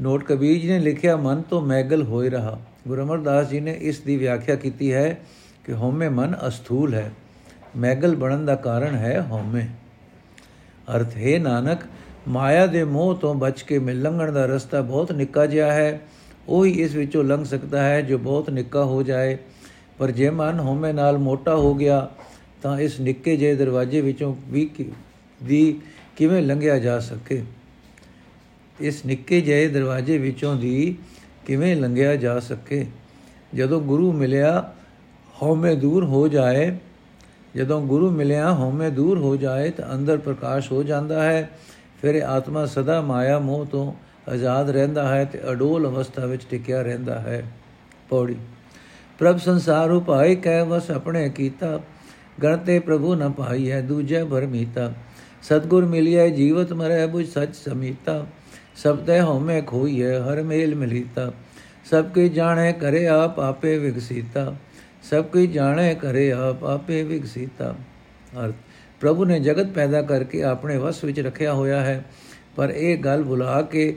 [0.00, 4.00] ਨੋਟ ਕਬੀਰ ਜੀ ਨੇ ਲਿਖਿਆ, ਮਨ ਤੋਂ ਮੈਗਲ ਹੋਏ ਰਹਾ। ਗੁਰੂ ਅਮਰਦਾਸ ਜੀ ਨੇ ਇਸ
[4.00, 5.18] ਦੀ ਵਿਆਖਿਆ ਕੀਤੀ ਹੈ
[5.64, 7.12] ਕਿ ਹਉਮੈ ਮਨ ਅਸਥੂਲ ਹੈ।
[7.76, 9.68] ਮੈਗਲ ਬਣਨ ਦਾ ਕਾਰਨ ਹੈ ਹਉਮੈ।
[10.96, 11.78] ਅਰਥ, ਹੈ ਨਾਨਕ,
[12.28, 16.00] ਮਾਇਆ ਦੇ ਮੋਹ ਤੋਂ ਬਚ ਕੇ ਮਿਲ ਲੰਘਣ ਦਾ ਰਸਤਾ ਬਹੁਤ ਨਿੱਕਾ ਜਿਹਾ ਹੈ।
[16.48, 19.38] ਉਹੀ ਇਸ ਵਿੱਚੋਂ ਲੰਘ ਸਕਦਾ ਹੈ ਜੋ ਬਹੁਤ ਨਿੱਕਾ ਹੋ ਜਾਏ।
[19.98, 22.10] ਪਰ ਜੇ ਮਨ ਹਉਮੈ ਨਾਲ ਮੋਟਾ ਹੋ ਗਿਆ,
[22.62, 24.70] ਤਾਂ ਇਸ ਨਿੱਕੇ ਜਿਹੇ ਦਰਵਾਜ਼ੇ ਵਿੱਚੋਂ ਵੀ
[25.42, 25.80] ਦੀ
[26.16, 27.42] ਕਿਵੇਂ ਲੰਘਿਆ ਜਾ ਸਕੇ?
[28.80, 30.96] ਇਸ ਨਿੱਕੇ ਜਿਹੇ ਦਰਵਾਜ਼ੇ ਵਿੱਚੋਂ ਦੀ
[31.46, 32.86] ਕਿਵੇਂ ਲੰਘਿਆ ਜਾ ਸਕੇ?
[33.54, 34.72] ਜਦੋਂ ਗੁਰੂ ਮਿਲਿਆ,
[35.42, 36.76] ਹਉਮੈ ਦੂਰ ਹੋ ਜਾਏ।
[37.56, 41.50] ਜਦੋਂ ਗੁਰੂ ਮਿਲਿਆ, ਹਉਮੈ ਦੂਰ ਹੋ ਜਾਏ ਤਾਂ ਅੰਦਰ ਪ੍ਰਕਾਸ਼ ਹੋ ਜਾਂਦਾ ਹੈ।
[42.02, 43.92] ਫਿਰ ਆਤਮਾ ਸਦਾ ਮਾਇਆ ਮੋਹ ਤੋਂ
[44.30, 47.52] ਆਜ਼ਾਦ ਰਹਿੰਦਾ ਹੈ ਤੇ ਅਡੋਲ ਅਵਸਥਾ ਵਿੱਚ ਟਿਕਿਆ ਰਹਿੰਦਾ ਹੈ।
[48.08, 48.36] ਪੌੜੀ।
[49.18, 51.80] ਪ੍ਰਭ ਸੰਸਾਰ ਉਪਾਏ ਕਹਿ ਵਸ ਆਪਣੇ ਕੀਤਾ।
[52.42, 54.92] ਗਣਤੇ ਪ੍ਰਭੂ ਨ ਪਾਈ ਹੈ ਦੂਜੇ ਭਰਮੀਤਾ।
[55.42, 58.26] ਸਤਗੁਰ ਮਿਲਿਆ ਜੀਵਤ ਮਰੈ, ਬੁਝ ਸਚ ਸਮੀਤਾ।
[58.76, 61.32] ਸਭ ਤੇ ਹਉਮੈ ਖੋਈ ਹੈ ਹਰ ਮੇਲ ਮਿਲੀਤਾ।
[61.90, 64.56] ਸਭ ਕੀ ਜਾਣੇ ਕਰੇ ਆਪ, ਆਪੇ ਵਿਗਸੀਤਾ
[65.02, 67.74] ਸਭ ਕੀ ਜਾਣੇ ਕਰੇ ਆਪ, ਆਪੇ ਵਿਗਸੀਤਾ
[68.44, 68.54] ਅਰਥ,
[69.00, 72.04] ਪ੍ਰਭੂ ਨੇ ਜਗਤ ਪੈਦਾ ਕਰਕੇ ਆਪਣੇ ਵਸ ਵਿੱਚ ਰੱਖਿਆ ਹੋਇਆ ਹੈ।
[72.56, 73.96] ਪਰ ਇਹ ਗੱਲ ਭੁਲਾ ਕੇ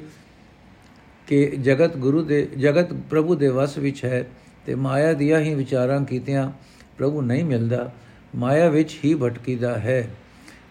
[1.28, 4.28] ਕਿ ਜਗਤ ਗੁਰੂ ਦੇ, ਜਗਤ ਪ੍ਰਭੂ ਦੇ ਵਸ ਵਿੱਚ ਹੈ
[4.66, 6.52] ਤੇ ਮਾਇਆ ਦੀਆਂ ਹੀ ਵਿਚਾਰਾਂ ਕੀਤਿਆਂ
[6.98, 7.92] ਪ੍ਰਭੂ ਨਹੀਂ ਮਿਲਦਾ।
[8.36, 10.10] ਮਾਇਆ ਵਿੱਚ ਹੀ ਭਟਕੀਦਾ ਹੈ।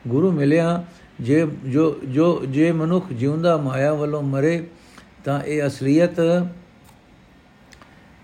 [0.08, 0.84] ਗੁਰੂ ਮਿਲਿਆ
[1.20, 4.66] ਜੇ ਜੋ ਜੋ, ਜੇ ਮਨੁੱਖ ਜਿਉਂਦਾ ਮਾਇਆ ਵੱਲੋਂ ਮਰੇ,
[5.24, 6.20] ਤਾਂ ਇਹ ਅਸਲੀਅਤ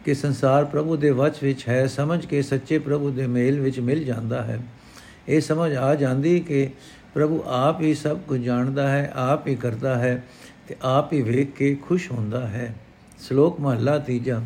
[0.04, 4.04] ਕਿ ਸੰਸਾਰ ਪ੍ਰਭੂ ਦੇ ਵਚ ਵਿੱਚ ਹੈ, ਸਮਝ ਕੇ ਸੱਚੇ ਪ੍ਰਭੂ ਦੇ ਮੇਲ ਵਿੱਚ ਮਿਲ
[4.04, 4.60] ਜਾਂਦਾ ਹੈ।
[5.28, 6.70] ਇਹ ਸਮਝ ਆ ਜਾਂਦੀ ਕਿ
[7.14, 10.24] ਪ੍ਰਭੂ ਆਪ ਹੀ ਸਭ ਕੁਝ ਜਾਣਦਾ ਹੈ, ਆਪ ਹੀ ਕਰਦਾ ਹੈ
[10.68, 12.74] ਤੇ ਆਪ ਹੀ ਵੇਖ ਕੇ ਖੁਸ਼ ਹੁੰਦਾ ਹੈ।
[13.20, 14.42] ਸ਼ਲੋਕ ਮਹਲਾ ਤੀਜਾ।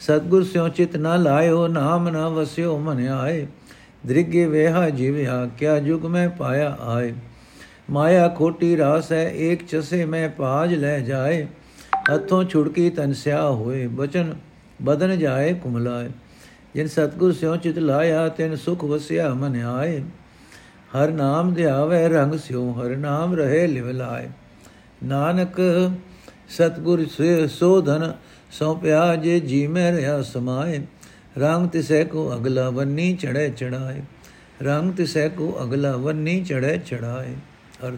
[0.00, 3.46] ਸਤਗੁਰ ਸਿਉ ਚਿਤ ਨਾ ਲਾਇਓ, ਨਾਮ ਨਾ ਵਸਿਓ, ਮਨ ਆਏ।
[4.06, 7.14] ਦ੍ਰਿਗੇ ਵੇਹਾ ਜੀਵਿਆ, ਕਿਆ ਜੁਗ ਮੈਂ ਪਾਇਆ ਆਏ।
[7.90, 11.46] ਮਾਇਆ ਖੋਟੀ ਰਾਸ ਹੈ, ਏਕ ਚਸੇ ਮੈਂ ਪਾਜ ਲੈ ਜਾਏ।
[12.14, 14.34] ਹੱਥੋਂ ਛੁੜਕੀ ਤਨ ਸਿਆ ਹੋਏ, ਬਚਨ
[14.82, 16.10] ਬਦਨ ਜਾਏ ਕੁਮਲਾਏ।
[16.74, 20.02] ਜਿਨ ਸਤਗੁਰ ਸਿਉ ਚਿਤ ਲਾਇਆ, ਤਿਨ ਸੁਖ ਵਸਿਆ ਮਨ ਆਏ।
[20.96, 24.28] ਹਰ ਨਾਮ ਧਿਆਵੇ ਰੰਗ ਸਿਉ, ਹਰ ਨਾਮ ਰਹੇ ਲਿਵ ਲਾਏ।
[25.04, 25.60] ਨਾਨਕ
[26.48, 27.06] ਸਤਗੁਰ
[27.48, 28.12] ਸੋਧਨ
[28.50, 30.80] ਸੌਪਿਆ ਜੇ ਜੀ ਮੈਂ ਰਿਆ ਸਮਾਏ।
[31.38, 34.02] ਰੰਗ ਤਿਸੈ ਕੋ ਅਗਲਾ ਵੰਨੀ ਚੜੇ ਚੜਾਏ
[34.62, 37.34] ਰੰਗ ਤਿਸੈ ਕੋ ਅਗਲਾ ਵੰਨੀ ਚੜੇ ਚੜਾਏ
[37.86, 37.96] ਅਰ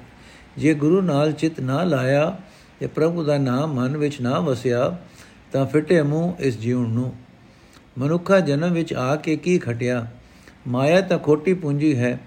[0.59, 2.39] ਜੇ ਗੁਰੂ ਨਾਲ ਚਿਤ ਨਾ ਲਾਇਆ
[2.81, 4.99] ਤੇ ਪ੍ਰਭੂ ਦਾ ਨਾਮ ਮਨ ਵਿੱਚ ਨਾ ਵਸਿਆ,
[5.53, 7.13] ਤਾਂ ਫਿੱਟੇ ਮੂੰਹ ਇਸ ਜੀਵਨ ਨੂੰ।
[7.99, 10.07] ਮਨੁੱਖਾ ਜਨਮ ਵਿੱਚ ਆ ਕੇ ਕੀ ਖਟਿਆ?
[10.69, 12.21] ਮਾਇਆ ਤਾਂ ਖੋਟੀ ਪੂੰਜੀ ਹੈ,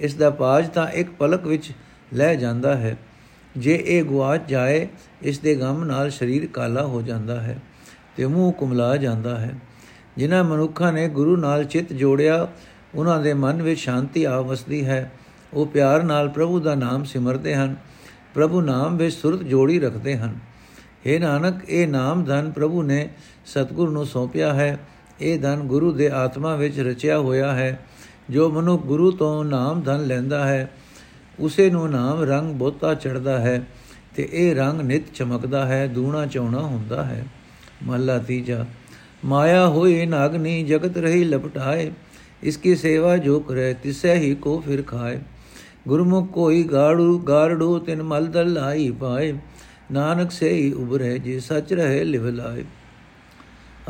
[0.00, 1.70] ਇਸ ਦਾ ਪਾਜ ਤਾਂ ਇੱਕ ਪਲਕ ਵਿੱਚ
[2.14, 2.96] ਲੈ ਜਾਂਦਾ ਹੈ।
[3.56, 4.88] ਜੇ ਇਹ ਗਵਾਚ ਜਾਏ,
[5.22, 7.58] ਇਸ ਦੇ ਗਮ ਨਾਲ ਸਰੀਰ ਕਾਲਾ ਹੋ ਜਾਂਦਾ ਹੈ
[8.16, 9.54] ਤੇ ਮੂੰਹ ਕੁਮਲਾ ਜਾਂਦਾ ਹੈ।
[10.16, 12.48] ਜਿਨ੍ਹਾਂ ਮਨੁੱਖਾਂ ਨੇ ਗੁਰੂ ਨਾਲ ਚਿੱਤ ਜੋੜਿਆ,
[12.94, 15.12] ਉਹਨਾਂ ਦੇ ਮਨ ਵਿੱਚ ਸ਼ਾਂਤੀ ਆ ਵਸਦੀ ਹੈ।
[15.54, 17.76] ਉਹ ਪਿਆਰ ਨਾਲ ਪ੍ਰਭੂ ਦਾ ਨਾਮ ਸਿਮਰਦੇ ਹਨ,
[18.34, 20.38] ਪ੍ਰਭੂ ਨਾਮ ਵਿੱਚ ਸੁਰਤ ਜੋੜੀ ਰੱਖਦੇ ਹਨ।
[21.06, 23.08] हे ਨਾਨਕ, ਇਹ ਨਾਮ ਧਨ ਪ੍ਰਭੂ ਨੇ
[23.46, 24.78] ਸਤਗੁਰ ਨੂੰ ਸੌਂਪਿਆ ਹੈ।
[25.20, 27.80] ਇਹ ਧਨ ਗੁਰੂ ਦੇ ਆਤਮਾ ਵਿੱਚ ਰਚਿਆ ਹੋਇਆ ਹੈ।
[28.30, 30.70] ਜੋ ਮਨੁ ਗੁਰੂ ਤੋਂ ਨਾਮ ਧਨ ਲੈਂਦਾ ਹੈ,
[31.40, 33.62] ਉਸੇ ਨੂੰ ਨਾਮ ਰੰਗ ਬੋਤਾ ਚੜਦਾ ਹੈ
[34.16, 37.24] ਤੇ ਇਹ ਰੰਗ ਨਿਤ ਚਮਕਦਾ ਹੈ, ਦੂਣਾ ਚੌਣਾ ਹੁੰਦਾ ਹੈ।
[37.82, 38.66] ਮਹਲਾ ਤੀਜਾ,
[39.24, 41.90] ਮਾਇਆ ਹੋਏ ਨਾਗਨੀ ਜਗਤ ਰਹੀ ਲਪਟਾਏ,
[42.42, 45.18] ਇਸ ਕੀ ਸੇਵਾ ਜੋ ਕਰੇ ਤਿਸੈ ਹੀ ਕੋ ਫਿਰ ਖਾਏ।
[45.88, 49.38] ਗੁਰਮੁਖ ਕੋਈ ਗਾੜੂ ਗਾੜੂ ਤਿਨ ਮਲ ਦਲ ਲਾਈ ਪਾਏ।
[49.92, 52.64] ਨਾਨਕ ਸੇਈ ਉਬਰੇ ਜੇ ਸਚ ਰਹੇ ਲਿਵ ਲਾਏ।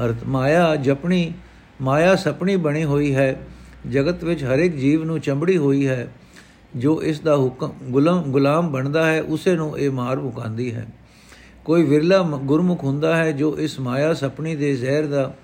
[0.04, 1.32] ਅਰਥ ਮਾਇਆ ਜਪਣੀ,
[1.80, 3.46] ਮਾਇਆ ਸਪਣੀ ਬਣੀ ਹੋਈ ਹੈ।
[3.90, 6.12] ਜਗਤ ਵਿੱਚ ਹਰ ਇੱਕ ਜੀਵ ਨੂੰ ਚੰਬੜੀ ਹੋਈ ਹੈ।
[6.76, 10.86] ਜੋ ਇਸ ਦਾ ਹੁਕਮ ਗੁਲਾਮ ਗੁਲਾਮ ਬਣਦਾ ਹੈ, ਉਸੇ ਨੂੰ ਇਹ ਮਾਰ ਮੁਕਾਂਦੀ ਹੈ।
[11.64, 15.34] ਕੋਈ ਵਿਰਲਾ ਗੁਰਮੁਖ ਹੁੰਦਾ ਹੈ, ਜੋ ਇਸ ਮਾਇਆ ਸਪਣੀ ਦੇ ਜ਼ਹਿਰ ਦਾ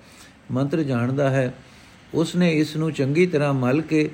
[0.51, 1.53] ਮੰਤਰ ਜਾਣਦਾ ਹੈ।
[2.13, 4.09] ਉਸ ਨੇ ਇਸ ਨੂੰ ਚੰਗੀ ਤਰ੍ਹਾਂ ਮਲ ਕੇ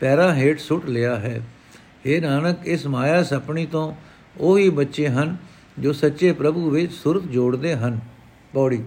[0.00, 1.40] ਪੈਰਾਂ ਹੇਠ ਸੁੱਟ ਲਿਆ ਹੈ।
[2.06, 3.94] ਇਹ ਨਾਨਕ, ਇਸ ਮਾਇਆ ਸਪਣੀ ਤੋਂ
[4.40, 5.36] ਉਹੀ ਬੱਚੇ ਹਨ
[5.78, 8.00] ਜੋ ਸੱਚੇ ਪ੍ਰਭੂ ਵਿੱਚ ਸੁਰਤ ਜੋੜਦੇ ਹਨ।
[8.54, 8.84] ਪੌੜੀ।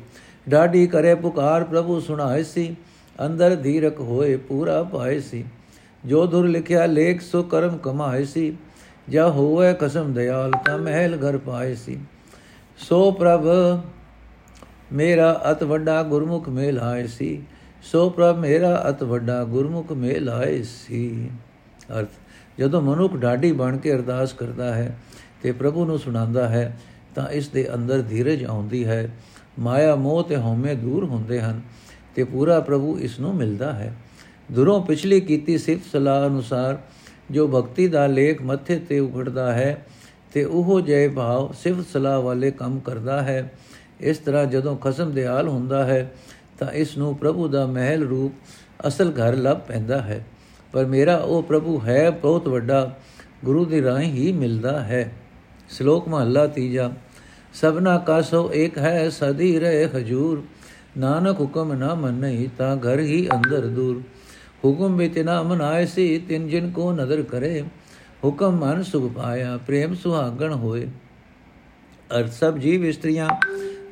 [0.50, 2.76] ਡਾਢੀ ਕਰੇ ਪੁਕਾਰ ਪ੍ਰਭੂ ਸੁਣਾਏ ਸੀ,
[3.26, 5.46] ਅੰਦਰ ਧੀਰਕ ਹੋਏ ਪੂਰਾ ਪਾਏ ਸੀ।
[6.06, 8.58] ਜੋ ਦੁਰ ਲਿਖਿਆ ਲੇਖ, ਸੋ ਕਰਮ ਕਮਾਏ ਸੀ।
[9.10, 12.00] ਜਾ ਹੋਵੇ ਕਸਮ ਦਿਆਲ, ਤਾਂ ਮਹਿਲ ਘਰ ਪਾਏ ਸੀ।
[12.78, 13.48] ਸੋ ਪ੍ਰਭ,
[14.94, 17.44] ਮੇਰਾ ਅਤ ਵੱਡਾ ਗੁਰਮੁਖ ਮੇਲ ਆਏ ਸੀ।
[17.84, 21.30] ਸੋ ਪ੍ਰਭ, ਮੇਰਾ ਅਤ ਵੱਡਾ ਗੁਰਮੁਖ ਮੇਲ ਆਏ ਸੀ।
[22.00, 22.10] ਅਰਥ।
[22.60, 24.98] ਜਦੋਂ ਮਨੁੱਖ ਢਾਡੀ ਬਣ ਕੇ ਅਰਦਾਸ ਕਰਦਾ ਹੈ
[25.44, 26.80] ਤੇ ਪ੍ਰਭੂ ਨੂੰ ਸੁਣਾਉਂਦਾ ਹੈ,
[27.16, 29.10] ਤਾਂ ਇਸ ਦੇ ਅੰਦਰ ਧੀਰਜ ਆਉਂਦੀ ਹੈ।
[29.60, 31.62] ਮਾਇਆ, ਮੋਹ ਤੇ ਹਉਮੈ ਦੂਰ ਹੁੰਦੇ ਹਨ
[32.16, 33.96] ਤੇ ਪੂਰਾ ਪ੍ਰਭੂ ਇਸ ਨੂੰ ਮਿਲਦਾ ਹੈ।
[34.52, 36.78] ਦੁਰੋਂ ਪਿਛਲੀ ਕੀਤੀ ਸਿਫਤ ਸਲਾਹ ਅਨੁਸਾਰ
[37.32, 39.86] ਜੋ ਭਗਤੀ ਦਾ ਲੇਖ ਮੱਥੇ ਤੇ ਉਗੜਦਾ ਹੈ
[40.34, 43.52] ਤੇ ਉਹ ਜੈ ਭਾਵ ਸਿਫਤ ਸਲਾਹ ਵਾਲੇ ਕੰਮ ਕਰਦਾ ਹੈ।
[44.00, 46.12] ਇਸ ਤਰ੍ਹਾਂ ਜਦੋਂ ਖਸਮ ਦਿਆਲ ਹੁੰਦਾ ਹੈ,
[46.60, 48.34] ਤਾਂ ਇਸ ਨੂੰ ਪ੍ਰਭੂ ਦਾ ਮਹਿਲ ਰੂਪ
[48.88, 50.26] ਅਸਲ ਘਰ ਲੱਭ ਪੈਂਦਾ ਹੈ।
[50.74, 52.96] ਪਰ ਮੇਰਾ ਉਹ ਪ੍ਰਭੂ ਹੈ ਬਹੁਤ ਵੱਡਾ,
[53.46, 55.12] ਗੁਰੂ ਦੀ ਰਾਹੀਂ ਹੀ ਮਿਲਦਾ ਹੈ।
[55.70, 56.92] ਸ਼ਲੋਕ ਮਹੱਲਾ ਤੀਜਾ,
[57.54, 60.44] ਸਭਨਾ ਕਾ ਸੋ ਇੱਕ ਹੈ ਸਦੀ ਰਹੇ ਹਜੂਰ,
[60.98, 64.02] ਨਾਨਕ ਹੁਕਮ ਨਾ ਮੰਨਈ ਤਾਂ ਘਰ ਹੀ ਅੰਦਰ ਦੂਰ।
[64.66, 67.64] ਹੁਕਮ ਵਿੱਚ ਨਾ ਮਨਾਏ ਸੀ, ਤਿੰਨ ਜਿਨ ਕੋ ਨਦਰ ਕਰੇ,
[68.24, 70.88] ਹੁਕਮ ਮਨ ਸੁਖ ਪਾਇਆ, ਪ੍ਰੇਮ ਸੁਹਾਗਣ ਹੋਏ।
[72.20, 73.30] ਅਰ ਸਭ ਜੀਵ ਇਸਤਰੀਆਂ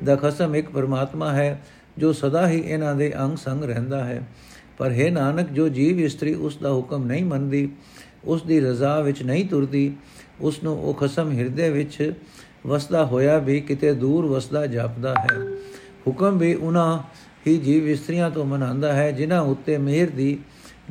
[0.04, 1.62] ਦਾ ਖਸਮ ਇੱਕ ਪਰਮਾਤਮਾ ਹੈ,
[1.98, 4.22] ਜੋ ਸਦਾ ਹੀ ਇਹਨਾਂ ਦੇ ਅੰਗ ਸੰਗ ਰਹਿੰਦਾ ਹੈ।
[4.78, 7.68] ਪਰ ਹੈ ਨਾਨਕ, ਜੋ ਜੀਵ ਇਸਤਰੀ ਉਸ ਦਾ ਹੁਕਮ ਨਹੀਂ ਮੰਨਦੀ,
[8.24, 9.92] ਉਸ ਦੀ ਰਜ਼ਾ ਵਿੱਚ ਨਹੀਂ ਤੁਰਦੀ,
[10.40, 12.12] ਉਸ ਨੂੰ ਉਹ ਖਸਮ ਹਿਰਦੇ ਵਿੱਚ
[12.66, 15.40] ਵਸਦਾ ਹੋਇਆ ਵੀ ਕਿਤੇ ਦੂਰ ਵਸਦਾ ਜਾਪਦਾ ਹੈ।
[16.06, 16.98] ਹੁਕਮ ਵੀ ਉਹਨਾਂ
[17.46, 20.38] ਹੀ ਜੀਵ ਇਸਤਰੀਆਂ ਤੋਂ ਮਨਾਉਂਦਾ ਹੈ, ਜਿਨ੍ਹਾਂ ਉੱਤੇ ਮਿਹਰ ਦੀ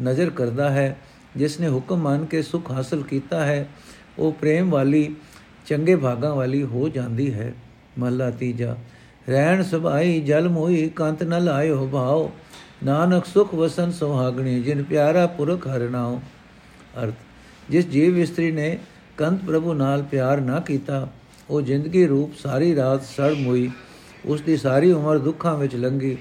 [0.02, 0.98] ਨਜ਼ਰ ਕਰਦਾ ਹੈ।
[1.38, 3.70] ਜਿਸ ਨੇ ਹੁਕਮ ਮੰਨ ਕੇ ਸੁਖ ਹਾਸਲ ਕੀਤਾ ਹੈ,
[4.20, 5.16] ਉਹ ਪ੍ਰੇਮ ਵਾਲੀ,
[5.68, 7.54] ਚੰਗੇ ਭਾਗਾਂ ਵਾਲੀ ਹੋ ਜਾਂਦੀ ਹੈ।
[8.00, 8.78] ਮਹਲਾ ਤੀਜਾ,
[9.30, 12.30] ਰਹਿਣ ਸੁਭਾਈ ਜਲ ਮੋਈ ਕੰਤ ਨ ਲਾਇਓ ਭਾਉ
[12.84, 16.22] ਨਾਨਕ ਸੁਖ ਵਸਨ ਸੁਹਾਗਣੀ, ਜਿਨ ਪਿਆਰਾ ਪੁਰਖ ਹਰਨਾਓ
[17.04, 17.14] ਅਰਥ,
[17.70, 18.78] ਜਿਸ ਜੀਵ ਇਸਤਰੀ ਨੇ
[19.18, 21.08] ਕੰਤ ਪ੍ਰਭੂ ਨਾਲ ਪਿਆਰ ਨਾ ਕੀਤਾ,
[21.50, 23.70] ਉਹ ਜ਼ਿੰਦਗੀ ਰੂਪ ਸਾਰੀ ਰਾਤ ਸੜ ਮੋਈ,
[24.26, 26.18] ਉਸ ਦੀ ਸਾਰੀ ਉਮਰ ਦੁੱਖਾਂ ਵਿੱਚ ਲੰਗੀ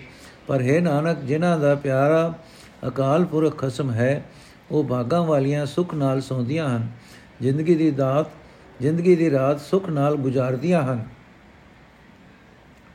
[0.47, 2.39] ਪਰ ਹੈ ਨਾਨਕ, ਜਿਨ੍ਹਾਂ ਦਾ ਪਿਆਰਾ
[2.87, 4.25] ਅਕਾਲ ਪੁਰਖ ਖਸਮ ਹੈ,
[4.71, 6.89] ਉਹ ਭਾਗਾਂ ਵਾਲੀਆਂ ਸੁਖ ਨਾਲ ਸੌਂਦੀਆਂ ਹਨ।
[7.41, 8.27] ਜ਼ਿੰਦਗੀ ਦੀ ਦਾਤ,
[8.81, 11.05] ਜ਼ਿੰਦਗੀ ਦੀ ਰਾਤ ਸੁਖ ਨਾਲ ਗੁਜ਼ਾਰਦੀਆਂ ਹਨ।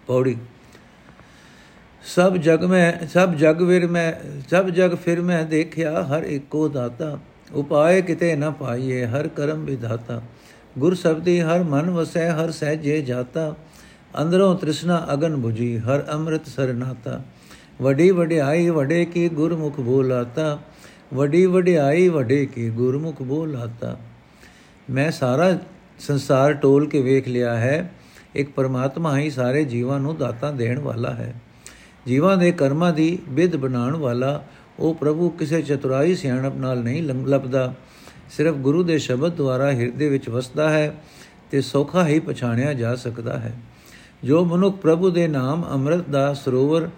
[0.08, 0.38] ਪੌੜੀ
[2.05, 4.13] ਸਭ ਜਗ ਮੈਂ, ਸਭ ਜਗ ਵਿਰ ਮੈਂ,
[4.50, 7.20] ਸਭ ਜਗ ਫਿਰ ਮੈਂ ਦੇਖਿਆ, ਹਰ ਇੱਕੋ ਦਾਤਾ।
[7.53, 10.22] ਉਪਾਏ ਕਿਤੇ ਨਾ ਪਾਈਏ, ਹਰ ਕਰਮ ਵਿਧਾਤਾ।
[10.77, 13.55] ਗੁਰ ਸਬਦੀ ਹਰ ਮਨ ਵਸੈ, ਹਰ ਸਹਿਜੇ ਜਾਤਾ।
[14.22, 17.22] ਅੰਦਰੋਂ ਤ੍ਰਿਸ਼ਨਾ ਅਗਨ 부ਜੀ ਹਰ ਅੰਮ੍ਰਿਤ ਸਰਨਾਤਾ
[17.81, 20.60] ਵਡੀ ਵਡਿਆਈ ਵਡੇ ਕੀ ਗੁਰਮੁਖ ਬੋਲਾਤਾ।
[21.13, 23.98] ਵਡੀ ਵਡਿਆਈ ਵਡੇ ਕੀ ਗੁਰਮੁਖ ਬੋਲਾਤਾ।
[24.89, 25.58] ਮੈਂ ਸਾਰਾ
[26.00, 27.91] ਸੰਸਾਰ ਟੋਲ ਕੇ ਵੇਖ ਲਿਆ ਹੈ।
[28.36, 31.34] ਇੱਕ ਪਰਮਾਤਮਾ ਹੀ ਸਾਰੇ ਜੀਵਾਂ ਨੂੰ ਦਾਤਾਂ ਦੇਣ ਵਾਲਾ ਹੈ।
[32.08, 34.46] ਜੀਵਾਂ ਦੇ ਕਰਮਾਂ ਦੀ ਵਿਧ ਬਣਾਉਣ ਵਾਲਾ,
[34.79, 37.74] ਉਹ ਪ੍ਰਭੂ ਕਿਸੇ ਚਤੁਰਾਈ ਸਿਆਣਪ ਨਾਲ ਨਹੀਂ ਲੱਭਦਾ
[38.29, 40.96] ਸਿਰਫ ਗੁਰੂ ਦੇ ਸ਼ਬਦ ਦੁਆਰਾ ਹਿਰਦੇ ਵਿੱਚ ਵਸਦਾ ਹੈ
[41.51, 43.53] ਤੇ ਸੌਖਾ ਹੀ ਪਛਾਣਿਆ ਜਾ ਸਕਦਾ ਹੈ।
[44.24, 46.89] ਜੋ ਮਨੁੱਖ ਪ੍ਰਭੂ ਦੇ ਨਾਮ ਅੰਮ੍ਰਿਤ ਦਾ ਸਰੋਵਰ,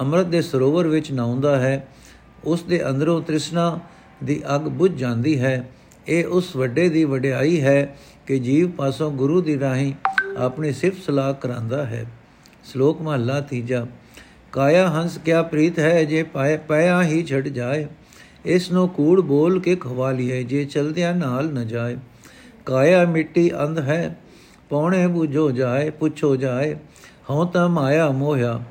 [0.00, 1.88] ਅੰਮ੍ਰਿਤ ਦੇ ਸਰੋਵਰ ਵਿੱਚ ਨਾਉਂਦਾ ਹੈ,
[2.44, 3.80] ਉਸ ਦੇ ਅੰਦਰੋਂ ਤ੍ਰਿਸ਼ਨਾ
[4.24, 5.70] ਦੀ ਅੱਗ ਬੁਝ ਜਾਂਦੀ ਹੈ।
[6.08, 7.96] ਇਹ ਉਸ ਵੱਡੇ ਦੀ ਵਡਿਆਈ ਹੈ
[8.26, 9.92] ਕਿ ਜੀਵ ਪਾਸੋਂ ਗੁਰੂ ਦੀ ਰਾਹੀਂ
[10.38, 12.06] ਆਪਣੀ ਸਿਫਤ ਸਲਾਹ ਕਰਾਂਦਾ ਹੈ।
[12.64, 13.86] ਸ਼ਲੋਕ ਮਹਲਾ ਤੀਜਾ।
[14.52, 17.86] ਕਾਇਆ ਹੰਸ ਕਿਆ ਪ੍ਰੀਤ ਹੈ ਜੇ ਪਾਏ ਪਿਆ ਹੀ ਛੱਡ ਜਾਏ।
[18.44, 21.96] ਇਸ ਨੂੰ ਕੂੜ ਬੋਲ ਕੇ ਖਵਾ ਲਈਏ, ਜੇ ਚਲਦਿਆਂ ਨਾਲ ਨ ਜਾਏ।
[22.66, 24.18] ਕਾਇਆ ਮਿੱਟੀ ਅੰਧ ਹੈ,
[24.68, 26.76] ਪੌਣੇ ਬੁਝੋ ਜਾਏ, ਪੁੱਛੋ ਜਾਏ।
[27.30, 28.62] ਹਉ ਤਾਂ ਮਾਇਆ ਮੋਹਿਆ,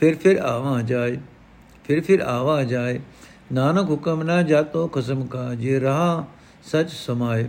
[0.00, 1.18] ਫਿਰ ਫਿਰ ਆਵਾ ਜਾਏ।
[1.84, 3.00] ਫਿਰ ਫਿਰ ਆਵਾ ਜਾਏ।
[3.52, 6.26] ਨਾਨਕ ਹੁਕਮ ਨਾ ਜਾਤੋ ਖਸਮ ਕਾ, ਜੇ ਰਹਾ
[6.64, 7.44] ਸਚ ਸਮਾਏ।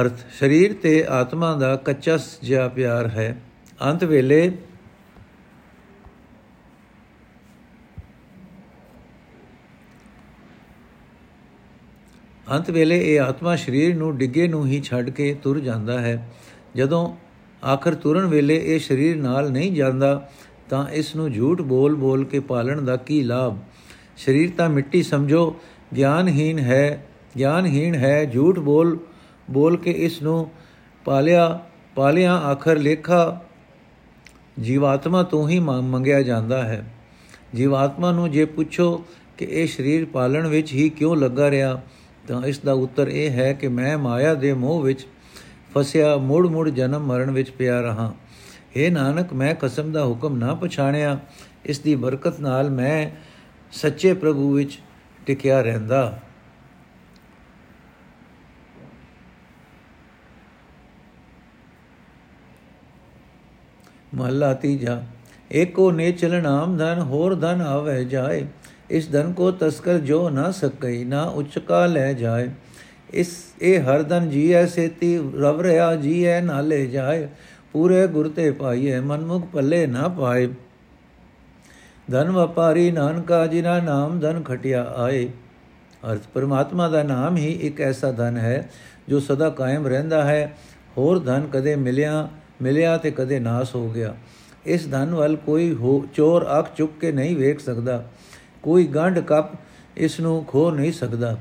[0.00, 3.40] ਅਰਥ, ਸਰੀਰ ਤੇ ਆਤਮਾ ਦਾ ਕੱਚਾ ਜਿਹਾ ਪਿਆਰ ਹੈ।
[3.84, 4.52] ਅੰਤ ਵੇਲੇ
[12.50, 16.30] ਅੰਤ ਵੇਲੇ ਇਹ ਆਤਮਾ ਸਰੀਰ ਨੂੰ ਡਿੱਗੇ ਨੂੰ ਹੀ ਛੱਡ ਕੇ ਤੁਰ ਜਾਂਦਾ ਹੈ।
[16.76, 17.16] ਜਦੋਂ
[17.64, 20.28] ਆਖਰ ਤੁਰਨ ਵੇਲੇ ਇਹ ਸਰੀਰ ਨਾਲ ਨਹੀਂ ਜਾਂਦਾ,
[20.68, 23.58] ਤਾਂ ਇਸ ਨੂੰ ਝੂਠ ਬੋਲ ਬੋਲ ਕੇ ਪਾਲਣ ਦਾ ਕੀ ਲਾਭ?
[24.16, 25.54] ਸਰੀਰ ਤਾਂ ਮਿੱਟੀ ਸਮਝੋ
[25.96, 27.06] ਗਿਆਨਹੀਨ ਹੈ
[27.38, 28.98] ਗਿਆਨਹੀਨ ਹੈ, ਝੂਠ ਬੋਲ
[29.50, 30.50] ਬੋਲ ਕੇ ਇਸ ਨੂੰ
[31.04, 31.60] ਪਾਲਿਆ
[31.94, 33.40] ਪਾਲਿਆ, ਆਖਰ ਲੇਖਾ,
[34.60, 36.84] ਜੀਵਾਤਮਾ ਤੋਂ ਹੀ ਮੰਗਿਆ ਜਾਂਦਾ ਹੈ।
[37.54, 39.04] ਜੀਵਾਤਮਾ ਨੂੰ ਜੇ ਪੁੱਛੋ
[39.38, 41.80] ਕਿ ਇਹ ਸਰੀਰ ਪਾਲਣ ਵਿੱਚ ਹੀ ਕਿਉਂ ਲੱਗਾ ਰਿਹਾ
[42.30, 45.06] ਤਾਂ ਇਸ ਦਾ ਉੱਤਰ ਇਹ ਹੈ ਕਿ ਮੈਂ ਮਾਇਆ ਦੇ ਮੋਹ ਵਿੱਚ
[45.74, 48.14] ਫਸਿਆ ਮੁੜ ਮੁੜ ਜਨਮ ਮਰਨ ਵਿੱਚ ਪਿਆ ਰਹਾ।
[48.76, 51.18] ਏ ਨਾਨਕ, ਮੈਂ ਕਸਮ ਦਾ ਹੁਕਮ ਨਾ ਪਛਾਣਿਆ।
[51.64, 53.10] ਇਸ ਦੀ ਬਰਕਤ ਨਾਲ ਮੈਂ
[53.72, 54.78] ਸੱਚੇ ਪ੍ਰਭੂ ਵਿੱਚ
[55.26, 56.20] ਟਿਕਿਆ ਰਹਿੰਦਾ।
[64.14, 65.02] ਮਹਲਾ ਤੀਜਾ,
[65.52, 68.46] ਏਕੋ ਨੇ ਚਲਨਾਮ ਧਨ ਹੋਰ ਧਨ ਆਵੇ ਜਾਏ।
[68.90, 72.48] ਇਸ ਧਨ ਕੋ ਤਸਕਰ ਜੋ ਨਾ ਸਕਈ, ਨਾ ਉਚਕਾ ਲੈ ਜਾਏ।
[73.12, 77.28] ਇਸ, ਇਹ ਹਰ ਧਨ ਜੀਐ ਸੇਤੀ, ਰਵ ਰਿਆ ਜੀਐ ਨਾਲੇ ਜਾਏ।
[77.72, 80.48] ਪੂਰੇ ਗੁਰ ਤੇ ਪਾਈਏ ਮਨਮੁਖ ਪੱਲੇ ਨਾ ਪਾਏ।
[82.10, 85.28] ਧਨ ਵਪਾਰੀ ਨਾਨਕਾ ਜਿਨਾ ਨਾਮ ਧਨ ਖਟਿਆ ਆਏ।
[86.12, 88.70] ਅਰਥ, ਪਰਮਾਤਮਾ ਦਾ ਨਾਮ ਹੀ ਇੱਕ ਐਸਾ ਧਨ ਹੈ,
[89.08, 90.56] ਜੋ ਸਦਾ ਕਾਇਮ ਰਹਿੰਦਾ ਹੈ।
[90.98, 92.28] ਹੋਰ ਧਨ ਕਦੇ ਮਿਲਿਆ
[92.62, 94.16] ਮਿਲਿਆ ਤੇ ਕਦੇ ਨਾਸ ਹੋ ਗਿਆ।
[94.66, 98.04] ਇਸ ਧਨ ਵੱਲ ਕੋਈ ਹੋ, ਚੋਰ ਅੱਖ ਚੁੱਕ ਕੇ ਨਹੀਂ ਵੇਖ ਸਕਦਾ।
[98.62, 99.50] ਕੋਈ ਗੰਢ ਕੱਪ
[99.96, 101.36] ਇਸ ਨੂੰ ਖੋ ਨਹੀਂ ਸਕਦਾ।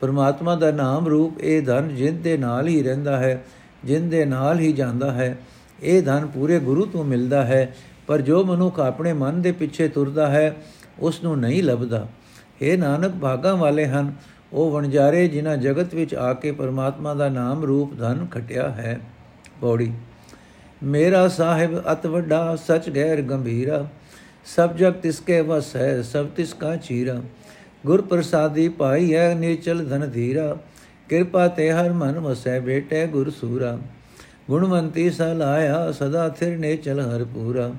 [0.00, 3.44] ਪਰਮਾਤਮਾ ਦਾ ਨਾਮ ਰੂਪ ਇਹ ਧਨ ਜਿੰਦ ਦੇ ਨਾਲ ਹੀ ਰਹਿੰਦਾ ਹੈ,
[3.84, 5.38] ਜਿੰਦ ਦੇ ਨਾਲ ਹੀ ਜਾਂਦਾ ਹੈ।
[5.82, 7.74] ਇਹ ਧਨ ਪੂਰੇ ਗੁਰੂ ਤੋਂ ਮਿਲਦਾ ਹੈ,
[8.06, 10.56] ਪਰ ਜੋ ਮਨੁੱਖ ਆਪਣੇ ਮਨ ਦੇ ਪਿੱਛੇ ਤੁਰਦਾ ਹੈ,
[10.98, 12.06] ਉਸ ਨੂੰ ਨਹੀਂ ਲੱਭਦਾ।
[12.62, 14.12] ਇਹ ਨਾਨਕ, ਭਾਗਾਂ ਵਾਲੇ ਹਨ,
[14.52, 19.00] ਉਹ ਵਣਜਾਰੇ ਜਿਨ੍ਹਾਂ ਜਗਤ ਵਿੱਚ ਆ ਕੇ ਪਰਮਾਤਮਾ ਦਾ ਨਾਮ ਰੂਪ ਧਨ ਖਟਿਆ ਹੈ।
[19.60, 19.92] ਬੋੜੀ
[20.82, 23.86] ਮੇਰਾ ਸਾਹਿਬ ਅਤ ਵੱਡਾ, ਸਚ ਗੈਰ ਗੰਭੀਰਾ
[24.44, 27.20] ਸਭ ਜਗ ਤਿਸਕੇ ਵਸ ਹੈ, ਸਭ ਤਿਸ ਕਾ ਚੀਰਾ।
[27.86, 30.56] ਗੁਰ ਪ੍ਰਸਾਦੀ ਪਾਈ ਹੈ, ਨੀਚਲ ਧਨ ਧੀਰਾ।
[31.08, 33.78] ਕਿਰਪਾ ਤੇ ਹਰ ਮਨ ਵਸੈ, ਬੇਟੇ ਗੁਰ ਸੂਰਾ।
[34.48, 37.70] ਗੁਣਵੰਤੀ ਸਲਾਇਆ, ਸਦਾ ਥਿਰ ਨੇ ਚਲ ਹਰ ਪੂਰਾ।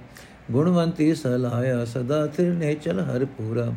[0.51, 3.73] ਗੁਣਵੰਤੀ ਸਲਾਇਆ, ਸਦਾ ਥਿਰ ਨੇ ਚਲ ਹਰ ਪੂਰਾ।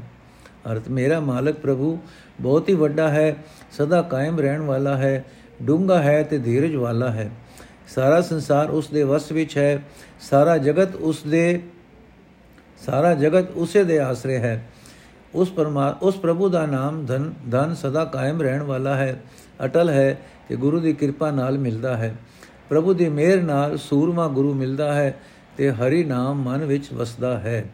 [0.72, 1.98] ਅਰਥ, ਮੇਰਾ ਮਾਲਕ ਪ੍ਰਭੂ
[2.40, 3.36] ਬਹੁਤ ਹੀ ਵੱਡਾ ਹੈ,
[3.72, 5.24] ਸਦਾ ਕਾਇਮ ਰਹਿਣ ਵਾਲਾ ਹੈ
[5.62, 7.30] ਡੂੰਗਾ ਹੈ ਤੇ ਧੀਰਜ ਵਾਲਾ ਹੈ।
[7.94, 9.82] ਸਾਰਾ ਸੰਸਾਰ ਉਸ ਦੇ ਵਸ ਵਿੱਚ ਹੈ,
[10.20, 11.60] ਸਾਰਾ ਜਗਤ ਉਸ ਦੇ
[12.86, 14.66] ਸਾਰਾ ਜਗਤ ਉਸੇ ਦੇ ਆਸਰੇ ਹੈ।
[15.34, 19.22] ਉਸ ਪਰਮਾ, ਉਸ ਪ੍ਰਭੂ ਦਾ ਨਾਮ ਧਨ ਧਨ ਸਦਾ ਕਾਇਮ ਰਹਿਣ ਵਾਲਾ ਹੈ।
[19.64, 20.18] ਅਟਲ ਹੈ
[20.48, 22.14] ਤੇ ਗੁਰੂ ਦੀ ਕਿਰਪਾ ਨਾਲ ਮਿਲਦਾ ਹੈ।
[22.68, 25.20] ਪ੍ਰਭੂ ਦੀ ਮਿਹਰ ਨਾਲ ਸੂਰਮਾ ਗੁਰੂ ਮਿਲਦਾ ਹੈ
[25.56, 27.64] ਤੇ ਹਰੀ ਨਾਮ ਮਨ ਵਿੱਚ ਵਸਦਾ ਹੈ।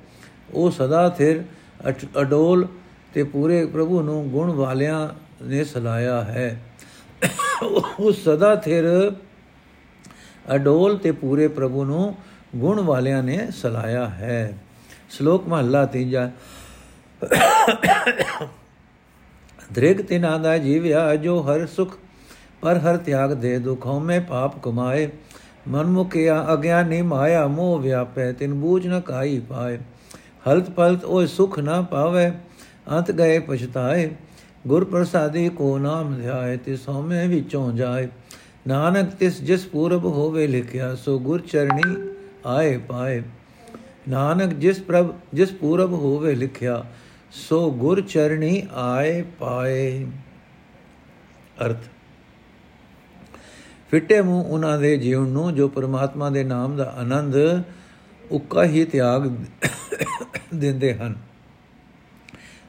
[0.54, 1.44] ਉਹ ਸਦਾ ਥਿਰ
[2.20, 2.66] ਅਡੋਲ
[3.14, 5.08] ਤੇ ਪੂਰੇ ਪ੍ਰਭੂ ਨੂੰ ਗੁਣ ਵਾਲਿਆਂ
[5.44, 6.62] ਨੇ ਸਲਾਇਆ ਹੈ।
[7.98, 9.12] ਉਹ ਸਦਾ ਥਿਰ
[10.54, 12.14] ਅਡੋਲ ਤੇ ਪੂਰੇ ਪ੍ਰਭੂ ਨੂੰ
[12.56, 14.58] ਗੁਣ ਵਾਲਿਆਂ ਨੇ ਸਲਾਇਆ ਹੈ।
[15.10, 16.30] ਸ਼ਲੋਕ ਮਹਲਾ ਤੀਜਾ।
[19.72, 21.96] ਦ੍ਰਿਗ ਤਿਨਾ ਦਾ ਜੀਵਿਆ ਜੋ ਹਰ ਸੁਖ,
[22.60, 25.08] ਪਰ ਹਰ ਤਿਆਗ ਦੇ ਦੁਖੋਂ ਮੈਂ ਪਾਪ ਕਮਾਏ।
[25.68, 29.78] ਮਨ ਮੁਕਿਆ ਅਗਿਆਨੀ ਮਾਇਆ, ਮੋਹ ਵਿਆਪੈ, ਤਿਨ ਬੂਝ ਨ ਕਾਈ ਪਾਏ।
[30.48, 32.30] ਹਲਤ ਪਲਤ ਉਹ ਸੁਖ ਨਾ ਪਾਵੇ,
[32.90, 34.10] ਅੰਤ ਗਏ ਪਛਤਾਏ।
[34.66, 38.08] ਗੁਰ ਪ੍ਰਸਾਦੀ ਕੋ ਨਾਮ ਧਿਆਏ ਤੇ ਸੋਮੇ ਵਿੱਚੋਂ ਜਾਏ।
[38.66, 41.94] ਨਾਨਕ ਤਿਸ ਜਿਸ ਪੂਰਬ ਹੋਵੇ ਲਿਖਿਆ, ਸੋ ਗੁਰ ਚਰਣੀ
[42.46, 43.22] ਆਏ ਪਾਏ।
[44.08, 46.86] ਨਾਨਕ ਜਿਸ ਪ੍ਰਭ, ਜਿਸ ਪੂਰਬ ਹੋਵੇ ਲਿਖਿਆ,
[47.30, 50.06] ਸੋ ਗੁਰ ਚਰਣੀ ਆਏ ਪਾਏ।
[51.66, 51.78] ਅਰਥ।
[53.90, 57.36] ਫਿੱਟੇ ਮੂੰਹ ਉਹਨਾਂ ਦੇ ਜੀਵਨ ਨੂੰ, ਜੋ ਪਰਮਾਤਮਾ ਦੇ ਨਾਮ ਦਾ ਆਨੰਦ
[58.30, 59.36] ਉੱਕਾ ਹੀ ਤਿਆਗ
[60.54, 61.16] ਦਿੰਦੇ ਹਨ।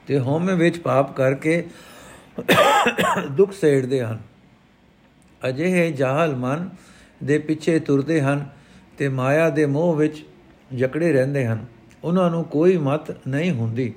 [0.07, 1.67] ਤੇ ਹਉਮੈ ਵਿੱਚ ਪਾਪ ਕਰਕੇ
[3.31, 4.19] ਦੁੱਖ ਸੇੜਦੇ ਹਨ।
[5.49, 6.69] ਅਜਿਹੇ ਜਾਹਲ ਮਨ
[7.23, 8.49] ਦੇ ਪਿੱਛੇ ਤੁਰਦੇ ਹਨ
[8.97, 10.25] ਤੇ ਮਾਇਆ ਦੇ ਮੋਹ ਵਿੱਚ
[10.75, 11.65] ਜਕੜੇ ਰਹਿੰਦੇ ਹਨ।
[12.03, 13.93] ਉਹਨਾਂ ਨੂੰ ਕੋਈ ਮਤ ਨਹੀਂ ਹੁੰਦੀ।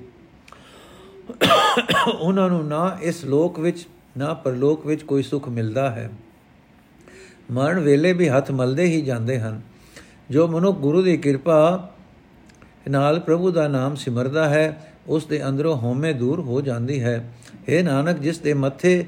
[2.19, 6.09] ਉਹਨਾਂ ਨੂੰ ਨਾ ਇਸ ਲੋਕ ਵਿੱਚ, ਨਾ ਪਰਲੋਕ ਵਿੱਚ ਕੋਈ ਸੁਖ ਮਿਲਦਾ ਹੈ।
[7.51, 9.61] ਮਰਨ ਵੇਲੇ ਵੀ ਹੱਥ ਮਲਦੇ ਹੀ ਜਾਂਦੇ ਹਨ।
[10.29, 11.91] ਜੋ ਮਨੁੱਖ ਗੁਰੂ ਦੀ ਕਿਰਪਾ
[12.89, 17.33] ਨਾਲ ਪ੍ਰਭੂ ਦਾ ਨਾਮ ਸਿਮਰਦਾ ਹੈ, ਉਸ ਦੇ ਅੰਦਰੋਂ ਹਉਮੈ ਦੂਰ ਹੋ ਜਾਂਦੀ ਹੈ।
[17.67, 19.05] ਇਹ ਨਾਨਕ, ਜਿਸ ਦੇ ਮੱਥੇ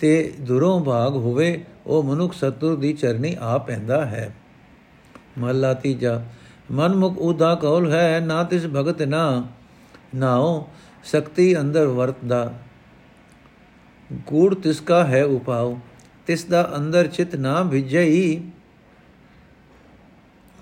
[0.00, 4.34] ਤੇ ਦੁਰੋਂ ਭਾਗ ਹੋਵੇ, ਉਹ ਮਨੁੱਖ ਸਤੁਰ ਦੀ ਚਰਨੀ ਆ ਪੈਂਦਾ ਹੈ।
[5.38, 6.24] ਮਹਲਾ ਤੀਜਾ
[6.72, 9.46] ਮਨ ਮੁਖ ਉਦਾ ਕੌਲ ਹੈ, ਨਾ ਤਿਸ ਭਗਤ ਨਾ
[10.14, 10.66] ਨਾਉ,
[11.04, 12.52] ਸ਼ਕਤੀ ਅੰਦਰ ਵਰਤਦਾ।
[14.26, 15.76] ਕੂੜ ਤਿਸ ਕਾ ਹੈ ਉਪਾਉ
[16.26, 18.40] ਤਿਸ ਦਾ ਅੰਦਰ ਚਿਤ ਨਾ ਵਿਜਈ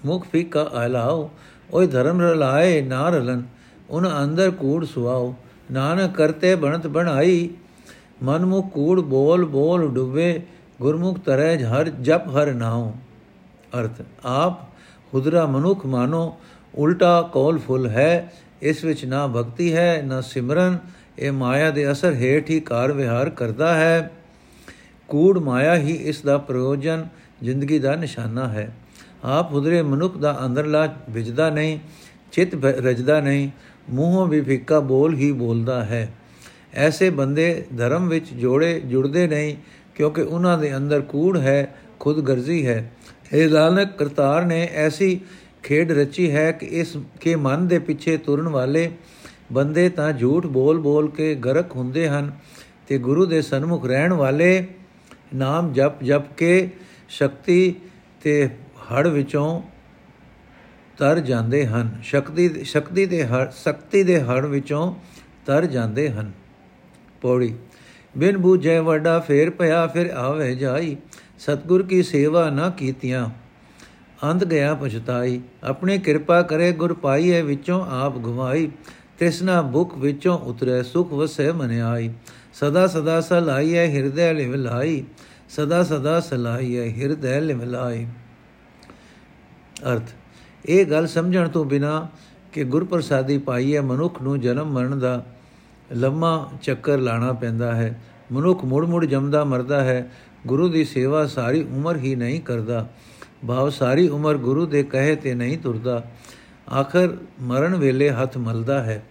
[0.07, 1.29] ਮੁਖ ਫੀਕਾ ਅਲਾਉ
[1.73, 3.43] ਓਏ ਧਰਮ ਰਲਾਏ ਨਾ ਰਲਨ,
[3.91, 5.35] ਉਨ ਅੰਦਰ ਕੂੜ ਸੁਆਉ,
[5.71, 7.51] ਨਾਨਕ ਕਰਤੇ ਬਣਤ ਬਣਾਈ।
[8.23, 10.43] ਮਨ ਮੁਖ ਕੂੜ ਬੋਲ ਬੋਲ ਡੁੱਬੇ,
[10.81, 12.93] ਗੁਰਮੁਖ ਤਰੈ ਹਰ ਜਪ ਹਰ ਨਾਉ।
[13.81, 14.61] ਅਰਥ, ਆਪ
[15.15, 16.37] ਹੁਦਰਾ ਮਨੁਖ ਮਾਨੋ,
[16.75, 20.79] ਉਲਟਾ ਕੌਲ ਫੁੱਲ ਹੈ, ਇਸ ਵਿੱਚ ਨਾ ਭਗਤੀ ਹੈ, ਨਾ ਸਿਮਰਨ,
[21.19, 24.11] ਇਹ ਮਾਇਆ ਦੇ ਅਸਰ ਹੇਠ ਹੀ ਕਾਰ ਵਿਹਾਰ ਕਰਦਾ ਹੈ।
[25.09, 27.07] ਕੂੜ ਮਾਇਆ ਹੀ ਇਸ ਦਾ ਪ੍ਰਯੋਜਨ,
[27.43, 28.77] ਜ਼ਿੰਦਗੀ ਦਾ ਨਿਸ਼ਾਨਾ ਹੈ।
[29.25, 31.79] ਆਪ ਹੁਦਰੇ ਮਨੁੱਖ ਦਾ ਅੰਦਰਲਾ ਵਿਜਦਾ ਨਹੀਂ,
[32.33, 33.51] ਚਿਤ ਰਜਦਾ ਨਹੀਂ,
[33.91, 36.13] ਮੂੰਹੋਂ ਵੀ ਫਿੱਕਾ ਬੋਲ ਹੀ ਬੋਲਦਾ ਹੈ।
[36.75, 39.57] ਐਸੇ ਬੰਦੇ ਧਰਮ ਵਿੱਚ ਜੋੜੇ ਜੁੜਦੇ ਨਹੀਂ,
[39.95, 42.93] ਕਿਉਂਕਿ ਉਹਨਾਂ ਦੇ ਅੰਦਰ ਕੂੜ ਹੈ, ਖੁਦ ਗਰਜ਼ੀ ਹੈ।
[43.33, 45.21] ਇਹ ਲਾਲਕ, ਕਰਤਾਰ ਨੇ ਐਸੀ
[45.63, 48.91] ਖੇਡ ਰਚੀ ਹੈ ਕਿ ਇਸ, ਕੇ ਮਨ ਦੇ ਪਿੱਛੇ ਤੁਰਨ ਵਾਲੇ
[49.53, 52.33] ਬੰਦੇ ਤਾਂ ਝੂਠ ਬੋਲ ਬੋਲ ਕੇ ਗਰਕ ਹੁੰਦੇ ਹਨ
[52.89, 54.67] ਤੇ ਗੁਰੂ ਦੇ ਸਨਮੁਖ ਰਹਿਣ ਵਾਲੇ
[55.35, 56.69] ਨਾਮ ਜਪ ਜਪ ਕੇ
[57.09, 57.75] ਸ਼ਕਤੀ
[58.21, 58.49] ਤੇ
[58.93, 59.63] ਹੜ ਵਿੱਚੋਂ
[60.99, 64.95] ਤਰ ਜਾਂਦੇ ਹਨ। ਸ਼ਕਤੀ ਸ਼ਕਤੀ ਦੇ ਹੜ ਸ਼ਕਤੀ ਦੇ ਹੜ ਵਿੱਚੋਂ
[65.47, 66.33] ਤਰ ਜਾਂਦੇ ਹਨ।
[67.21, 67.55] ਪੌੜੀ,
[68.19, 70.97] ਬਿਨ ਬੂਝੇ ਵੱਡਾ ਫੇਰ ਪਿਆ, ਫਿਰ ਆਵੇ ਜਾਈ।
[71.43, 73.29] ਸਤਗੁਰ ਕੀ ਸੇਵਾ ਨਾ ਕੀਤੀਆਂ।
[74.23, 78.71] ਅੰਧ ਗਿਆ ਪਛਤਾਈ। ਆਪਣੇ ਕਿਰਪਾ ਕਰੇ ਗੁਰ ਪਾਈਏ ਵਿੱਚੋਂ ਆਪ ਗਵਾਈ।
[79.19, 82.11] ਤ੍ਰਿਸ਼ਨਾ ਭੁਖ ਵਿੱਚੋਂ ਉਤਰੇ, ਸੁਖ ਵਸੈ ਮਨ ਆਈ।
[82.55, 85.05] ਸਦਾ ਸਦਾ ਸਲਾਈਏ ਹਿਰਦੈ ਲਿਵਲਾਈ
[85.49, 88.07] ਸਦਾ ਸਦਾ ਸਲਾਈਏ ਹਿਰਦੈ ਲਿਵਲਾਈ
[89.93, 90.11] ਅਰਥ,
[90.67, 92.09] ਇਹ ਗੱਲ ਸਮਝਣ ਤੋਂ ਬਿਨਾ
[92.53, 95.25] ਕਿ ਗੁਰਪ੍ਰਸਾਦੀ ਪਾਈਏ ਮਨੁੱਖ ਨੂੰ ਜਨਮ ਮਰਨ ਦਾ
[95.93, 98.03] ਲੰਮਾ ਚੱਕਰ ਲਾਣਾ ਪੈਂਦਾ ਹੈ।
[98.33, 100.11] ਮਨੁੱਖ ਮੁੜ ਮੁੜ ਜੰਮਦਾ ਮਰਦਾ ਹੈ।
[100.47, 102.89] ਗੁਰੂ ਦੀ ਸੇਵਾ ਸਾਰੀ ਉਮਰ ਹੀ ਨਹੀਂ ਕਰਦਾ।
[103.49, 106.05] ਭਾਵ ਸਾਰੀ ਉਮਰ ਗੁਰੂ ਦੇ ਕਹੇ ਤੇ ਨਹੀਂ ਤੁਰਦਾ।
[106.81, 109.03] ਆਖਰ ਮਰਨ ਵੇਲੇ ਹੱਥ ਮਲਦਾ ਹੈ।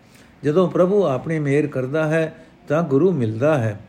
[0.44, 3.80] ਜਦੋਂ ਪ੍ਰਭੂ ਆਪਣੀ ਮਿਹਰ ਕਰਦਾ ਹੈ, ਤਾਂ ਗੁਰੂ ਮਿਲਦਾ ਹੈ।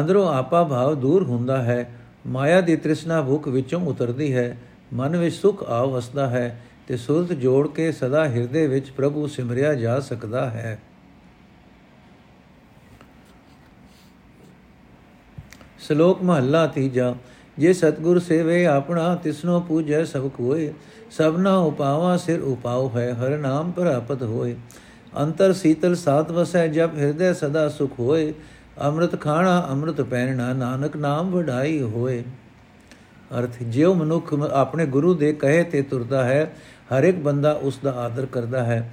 [0.00, 1.94] ਅੰਦਰੋਂ ਆਪਾ ਭਾਵ ਦੂਰ ਹੁੰਦਾ ਹੈ।
[2.26, 4.58] ਮਾਇਆ ਦੀ ਤ੍ਰਿਸ਼ਨਾ ਭੁੱਖ ਵਿੱਚੋਂ ਉਤਰਦੀ ਹੈ।
[4.92, 9.74] ਮਨ ਵਿੱਚ ਸੁਖ ਆ ਵਸਦਾ ਹੈ ਤੇ ਸੁਰਤ ਜੋੜ ਕੇ ਸਦਾ ਹਿਰਦੇ ਵਿੱਚ ਪ੍ਰਭੂ ਸਿਮਰਿਆ
[9.74, 10.78] ਜਾ ਸਕਦਾ ਹੈ।
[15.88, 17.14] ਸ਼ਲੋਕ ਮਹੱਲਾ ਤੀਜਾ,
[17.58, 20.72] ਜੇ ਸਤਗੁਰ ਸੇਵੇ ਆਪਣਾ, ਤਿਸਨੋ ਪੂਜੈ ਸਭ ਕੋਏ।
[21.10, 24.56] ਸਭਨਾ ਉਪਾਵਾ ਸਿਰ ਉਪਾਉ ਹੈ, ਹਰ ਨਾਮ ਪ੍ਰਾਪਤ ਹੋਏ।
[25.18, 28.34] ਅੰਤਰ ਸੀਤਲ ਸਾਤ ਵਸੈ ਜਬ ਹਿਰਦੇ ਸਦਾ ਸੁਖ ਹੋਏ।
[28.82, 32.24] ਅੰਮ੍ਰਿਤ ਖਾਣਾ, ਅੰਮ੍ਰਿਤ ਪੈਣਾ ਨਾਨਕ ਨਾਮ ਵਡਾਈ ਹੋਏ।
[33.38, 36.56] ਅਰਥ, ਜਿਉ ਮਨੁੱਖ ਆਪਣੇ ਗੁਰੂ ਦੇ ਕਹੇ ਤੇ ਤੁਰਦਾ ਹੈ
[36.92, 38.92] ਹਰ ਇੱਕ ਬੰਦਾ ਉਸ ਦਾ ਆਦਰ ਕਰਦਾ ਹੈ।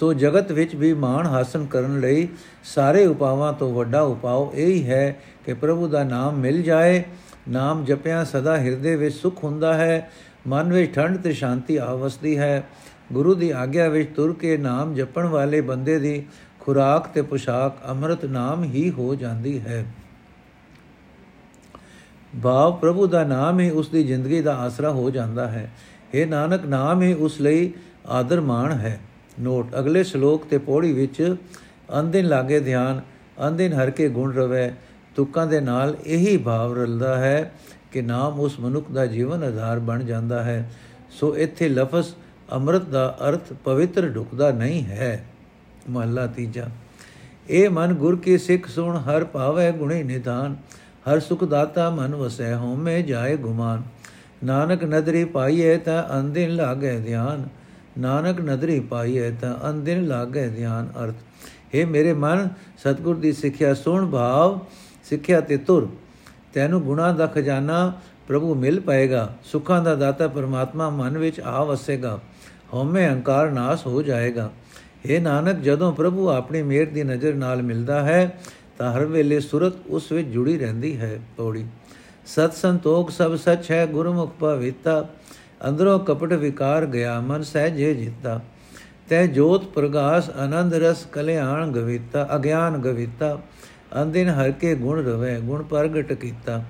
[0.00, 2.28] ਸੋ ਜਗਤ ਵਿੱਚ ਵੀ ਮਾਣ ਹਾਸਲ ਕਰਨ ਲਈ
[2.64, 7.04] ਸਾਰੇ ਉਪਾਵਾਂ ਤੋਂ ਵੱਡਾ ਉਪਾਅ ਇਹ ਹੀ ਹੈ ਕਿ ਪ੍ਰਭੂ ਦਾ ਨਾਮ ਮਿਲ ਜਾਏ,
[7.48, 10.10] ਨਾਮ ਜਪਿਆ ਸਦਾ ਹਿਰਦੇ ਵਿੱਚ ਸੁਖ ਹੁੰਦਾ ਹੈ,
[10.46, 12.68] ਮਨ ਵਿੱਚ ਠੰਡ ਤੇ ਸ਼ਾਂਤੀ ਆਵਸਦੀ ਹੈ।
[13.12, 16.26] ਗੁਰੂ ਦੀ ਆਗਿਆ ਵਿੱਚ ਤੁਰ ਕੇ ਨਾਮ ਜਪਣ ਵਾਲੇ ਬੰਦੇ ਦੀ
[16.60, 19.84] ਖੁਰਾਕ ਤੇ ਪੁਸ਼ਾਕ ਅੰਮ੍ਰਿਤ ਨਾਮ ਹੀ ਹੋ ਜਾਂਦੀ ਹੈ।
[22.42, 25.72] ਭਾਵ ਪ੍ਰਭੂ ਦਾ ਨਾਮ ਹੀ ਉਸ ਦੀ ਜ਼ਿੰਦਗੀ ਦਾ ਆਸਰਾ ਹੋ ਜਾਂਦਾ ਹੈ।
[26.14, 27.72] ਇਹ ਨਾਨਕ, ਨਾਮ ਹੀ ਉਸ ਲਈ
[28.06, 29.00] ਆਦਰ ਮਾਣ ਹੈ।
[29.40, 31.36] ਨੋਟ। ਅਗਲੇ ਸ਼ਲੋਕ ਤੇ ਪੌੜੀ ਵਿੱਚ
[32.00, 33.00] ਅੰਦਿਨ ਲਾਗੇ ਧਿਆਨ
[33.48, 34.72] ਅੰਦਿਨ ਹਰ ਕੇ ਗੁਣ ਰਵੇ,
[35.16, 37.52] ਤੁਕਾਂ ਦੇ ਨਾਲ ਇਹੀ ਭਾਵ ਰਲਦਾ ਹੈ
[37.92, 40.70] ਕਿ ਨਾਮ ਉਸ ਮਨੁੱਖ ਦਾ ਜੀਵਨ ਆਧਾਰ ਬਣ ਜਾਂਦਾ ਹੈ।
[41.10, 42.12] ਸੋ ਇੱਥੇ ਲਫ਼ਜ਼
[42.52, 45.24] ਅੰਮ੍ਰਿਤ ਦਾ ਅਰਥ ਪਵਿੱਤਰ ਢੁਕਦਾ ਨਹੀਂ ਹੈ।
[45.90, 46.68] ਮਹਲਾ ਤੀਜਾ।
[47.50, 50.56] ਇਹ ਮਨ ਗੁਰ ਕੀ ਸਿੱਖ ਸੁਣ, ਹਰ ਭਾਵੈ ਗੁਣੇ ਨਿਧਾਨ,
[51.08, 53.82] ਹਰ ਸੁਖ ਦਾਤਾ ਮਨ ਵਸੈ ਹਉਮੈ ਜਾਏ ਗੁਮਾਨ।
[54.44, 57.48] ਨਾਨਕ ਨਦਰੀ ਪਾਈਏ ਤਾਂ ਅੰਦਿਨ ਲਾਗੇ ਧਿਆਨ
[57.98, 61.14] ਨਾਨਕ ਨਦਰੀ ਪਾਈਏ ਤਾਂ ਅੰਦਿਨ ਲਾਗੇ ਧਿਆਨ ਅਰਥ।
[61.74, 64.60] हे ਮੇਰੇ ਮਨ, ਸਤਗੁਰ ਦੀ ਸਿੱਖਿਆ ਸੁਣ ਭਾਵ,
[65.04, 65.88] ਸਿੱਖਿਆ ਤੇ ਤੁਰ।
[66.54, 67.92] ਤੈਨੂੰ ਗੁਣਾ ਦਾ ਖਜ਼ਾਨਾ
[68.28, 72.20] ਪ੍ਰਭੂ ਮਿਲ ਪਾਏਗਾ, ਸੁੱਖਾਂ ਦਾ ਦਾਤਾ ਪਰਮਾਤਮਾ ਮਨ ਵਿੱਚ ਆ ਵਸੇਗਾ।
[72.74, 74.50] ਹਉਮੈ ਹੰਕਾਰ ਨਾਸ ਹੋ ਜਾਏਗਾ।
[75.06, 78.38] हे ਨਾਨਕ, ਜਦੋਂ ਪ੍ਰਭੂ ਆਪਣੀ ਮਿਹਰ ਦੀ ਨਜ਼ਰ ਨਾਲ ਮਿਲਦਾ ਹੈ,
[78.78, 81.64] ਤਾਂ ਹਰ ਵੇਲੇ ਸੁਰਤ ਉਸ ਵਿੱਚ ਜੁੜੀ ਰਹਿੰਦੀ ਹੈ ਤੋੜੀ
[82.26, 85.08] ਸਤ ਸੰਤੋਖ, ਸਭ ਸੱਚ ਹੈ, ਗੁਰਮੁਖ ਭਵਿਤਾ
[85.68, 88.40] ਅੰਦਰੋਂ ਕਪਟ ਵਿਕਾਰ ਗਿਆ, ਮਨ ਸਹਿਜੇ ਜਿੱਤਾ
[89.08, 93.38] ਤੈ ਜੋਤ ਪ੍ਰਗਾਸ, ਆਨੰਦ ਰਸ, ਕਲਿਆਣ ਗਵਿਤਾ, ਅਗਿਆਨ ਗਵਿਤਾ।
[94.02, 96.64] ਅੰਦਿਨ ਹਰ ਕੇ ਗੁਣ ਰਵੇ, ਗੁਣ ਪ੍ਰਗਟ ਕੀਤਾ।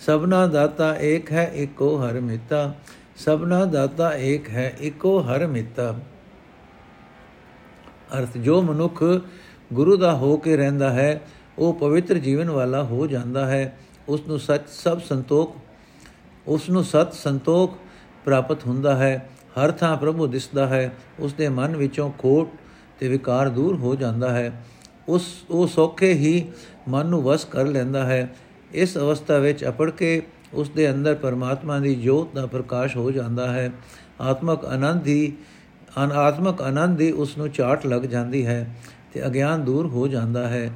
[0.00, 2.74] ਸਭਨਾ ਦਾਤਾ ਏਕ ਹੈ ਏਕੋ ਹਰ ਮਿਤਾ।
[3.16, 5.94] ਸਭਨਾ ਦਾਤਾ ਏਕ ਹੈ ਏਕੋ ਹਰ ਮਿਤਾ।
[8.18, 9.04] ਅਰਥ, ਜੋ ਮਨੁੱਖ
[9.72, 11.20] ਗੁਰੂ ਦਾ ਹੋ ਕੇ ਰਹਿੰਦਾ ਹੈ,
[11.58, 13.78] ਉਹ ਪਵਿੱਤਰ ਜੀਵਨ ਵਾਲਾ ਹੋ ਜਾਂਦਾ ਹੈ।
[14.08, 15.56] ਉਸ ਨੂੰ ਸੱਚ ਸਭ ਸੰਤੋਖ
[16.46, 17.78] ਉਸ ਨੂੰ ਸਤ ਸੰਤੋਖ
[18.26, 22.50] ਪ੍ਰਾਪਤ ਹੁੰਦਾ ਹੈ, ਹਰ ਥਾਂ ਪ੍ਰਭੂ ਦਿਸਦਾ ਹੈ ਉਸ ਦੇ ਮਨ ਵਿੱਚੋਂ ਖੋਟ
[22.98, 24.64] ਤੇ ਵਿਕਾਰ ਦੂਰ ਹੋ ਜਾਂਦਾ ਹੈ।
[25.08, 26.46] ਉਸ, ਉਹ ਸੌਖੇ ਹੀ
[26.88, 28.36] ਮਨ ਨੂੰ ਵਸ ਕਰ ਲੈਂਦਾ ਹੈ।
[28.72, 30.22] ਇਸ ਅਵਸਥਾ ਵਿੱਚ ਅਪੜ ਕੇ
[30.54, 33.70] ਉਸ ਦੇ ਅੰਦਰ ਪਰਮਾਤਮਾ ਦੀ ਜੋਤ ਦਾ ਪ੍ਰਕਾਸ਼ ਹੋ ਜਾਂਦਾ ਹੈ।
[34.20, 35.32] ਆਤਮਕ ਆਨੰਦ ਹੀ
[35.98, 38.76] ਆਤਮਕ ਆਨੰਦ ਦੀ ਉਸ ਨੂੰ ਚਾਟ ਲੱਗ ਜਾਂਦੀ ਹੈ
[39.12, 40.70] ਤੇ ਅਗਿਆਨ ਦੂਰ ਹੋ ਜਾਂਦਾ ਹੈ।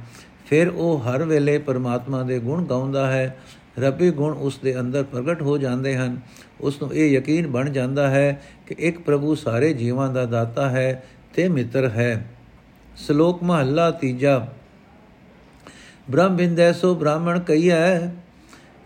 [0.45, 3.37] ਫਿਰ ਉਹ ਹਰ ਵੇਲੇ ਪਰਮਾਤਮਾ ਦੇ ਗੁਣ ਗਾਉਂਦਾ ਹੈ।
[3.79, 6.19] ਰੱਬੀ ਗੁਣ ਉਸ ਦੇ ਅੰਦਰ ਪ੍ਰਗਟ ਹੋ ਜਾਂਦੇ ਹਨ।
[6.61, 11.03] ਉਸ ਨੂੰ ਇਹ ਯਕੀਨ ਬਣ ਜਾਂਦਾ ਹੈ ਕਿ ਇੱਕ ਪ੍ਰਭੂ ਸਾਰੇ ਜੀਵਾਂ ਦਾ ਦਾਤਾ ਹੈ
[11.35, 12.27] ਤੇ ਮਿੱਤਰ ਹੈ।
[12.97, 14.47] ਸ਼ਲੋਕ ਮਹੱਲਾ ਤੀਜਾ।
[16.11, 17.99] ਬ੍ਰਹਮ ਬਿੰਦੈਸੋ ਬ੍ਰਾਹਮਣ ਕਈਐ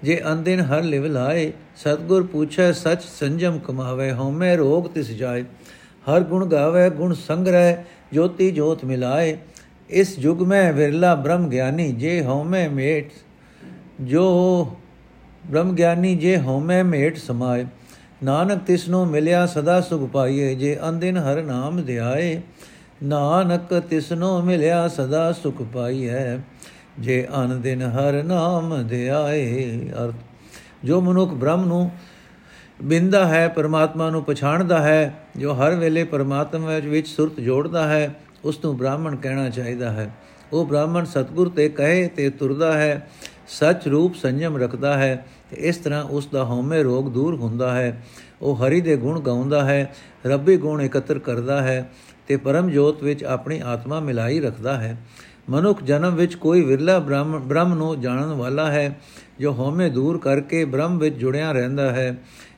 [0.04, 5.44] ਜੇ ਅੰਦਿਨ ਹਰ ਲਿਵ ਲਾਏ, ਸਤਗੁਰ ਪੁੱਛੈ ਸਚ ਸੰਜਮ ਕਮਾਵੇ, ਹਉਮੈ ਰੋਗ ਤਿਸ ਜਾਏ।
[6.10, 7.76] ਹਰ ਗੁਣ ਗਾਵੇ, ਗੁਣ ਸੰਗ੍ਰਹਿ,
[8.14, 9.38] ਜੋਤੀ ਜੋਤ ਮਿਲਾਏ।
[9.90, 13.12] ਇਸ ਯੁਗ ਮੈਂ ਵਿਰਲਾ ਬ੍ਰਹਮ ਗਿਆਨੀ, ਜੇ ਹਉਮੈ ਮੇਟ
[14.02, 14.76] ਜੋ
[15.48, 17.66] ਬ੍ਰਹਮ ਗਿਆਨੀ ਜੇ ਹਉਮੈ ਮੇਟ ਸਮਾਏ,
[18.24, 22.42] ਨਾਨਕ ਤਿਸ ਨੂੰ ਮਿਲਿਆ ਸਦਾ ਸੁਖ ਪਾਈਏ, ਜੇ ਅੰਦਿਨ ਹਰ ਨਾਮ ਧਿਆਏ,
[23.04, 26.40] ਨਾਨਕ ਤਿਸ ਨੂੰ ਮਿਲਿਆ ਸਦਾ ਸੁਖ ਪਾਈਏ
[27.00, 30.16] ਜੇ ਅਨ ਦਿਨ ਹਰ ਨਾਮ ਧਿਆਏ, ਅਰਥ।
[30.84, 31.92] ਜੋ ਮਨੁੱਖ ਬ੍ਰਹਮ ਨੂੰ
[32.84, 38.60] ਬਿੰਦਾ ਹੈ, ਪਰਮਾਤਮਾ ਨੂੰ ਪਛਾਣਦਾ ਹੈ, ਜੋ ਹਰ ਵੇਲੇ ਪਰਮਾਤਮਾ ਵਿੱਚ ਸੁਰਤ ਜੋੜਦਾ ਹੈ, ਉਸ
[38.66, 40.10] ਨੂੰ ਬ੍ਰਾਹਮਣ ਕਹਿਣਾ ਚਾਹੀਦਾ ਹੈ।
[40.54, 43.08] ਉਹ ਬ੍ਰਾਹਮਣ ਸਤਗੁਰ ਤੇ ਕਹੇ ਤੇ ਤੁਰਦਾ ਹੈ
[43.48, 48.04] ਸੱਚ ਰੂਪ ਸੰਜਮ ਰੱਖਦਾ ਹੈ ਤੇ ਇਸ ਤਰ੍ਹਾਂ ਉਸ ਦਾ ਹਉਮੈ ਰੋਗ ਦੂਰ ਹੁੰਦਾ ਹੈ।
[48.42, 51.90] ਉਹ ਹਰੀ ਦੇ ਗੁਣ ਗਾਉਂਦਾ ਹੈ, ਰੱਬੀ ਗੁਣ ਇਕੱਤਰ ਕਰਦਾ ਹੈ
[52.28, 54.98] ਤੇ ਪਰਮ ਜੋਤ ਵਿੱਚ ਆਪਣੀ ਆਤਮਾ ਮਿਲਾਈ ਰੱਖਦਾ ਹੈ।
[55.50, 59.00] ਮਨੁੱਖ ਜਨਮ ਵਿੱਚ ਕੋਈ ਵਿਰਲਾ ਬ੍ਰਹਮ ਬ੍ਰਹਮ ਨੂੰ ਜਾਣਨ ਵਾਲਾ ਹੈ,
[59.40, 62.18] ਜੋ ਹਉਮੈ ਦੂਰ ਕਰਕੇ ਬ੍ਰਹਮ ਵਿੱਚ ਜੁੜਿਆ ਰਹਿੰਦਾ ਹੈ।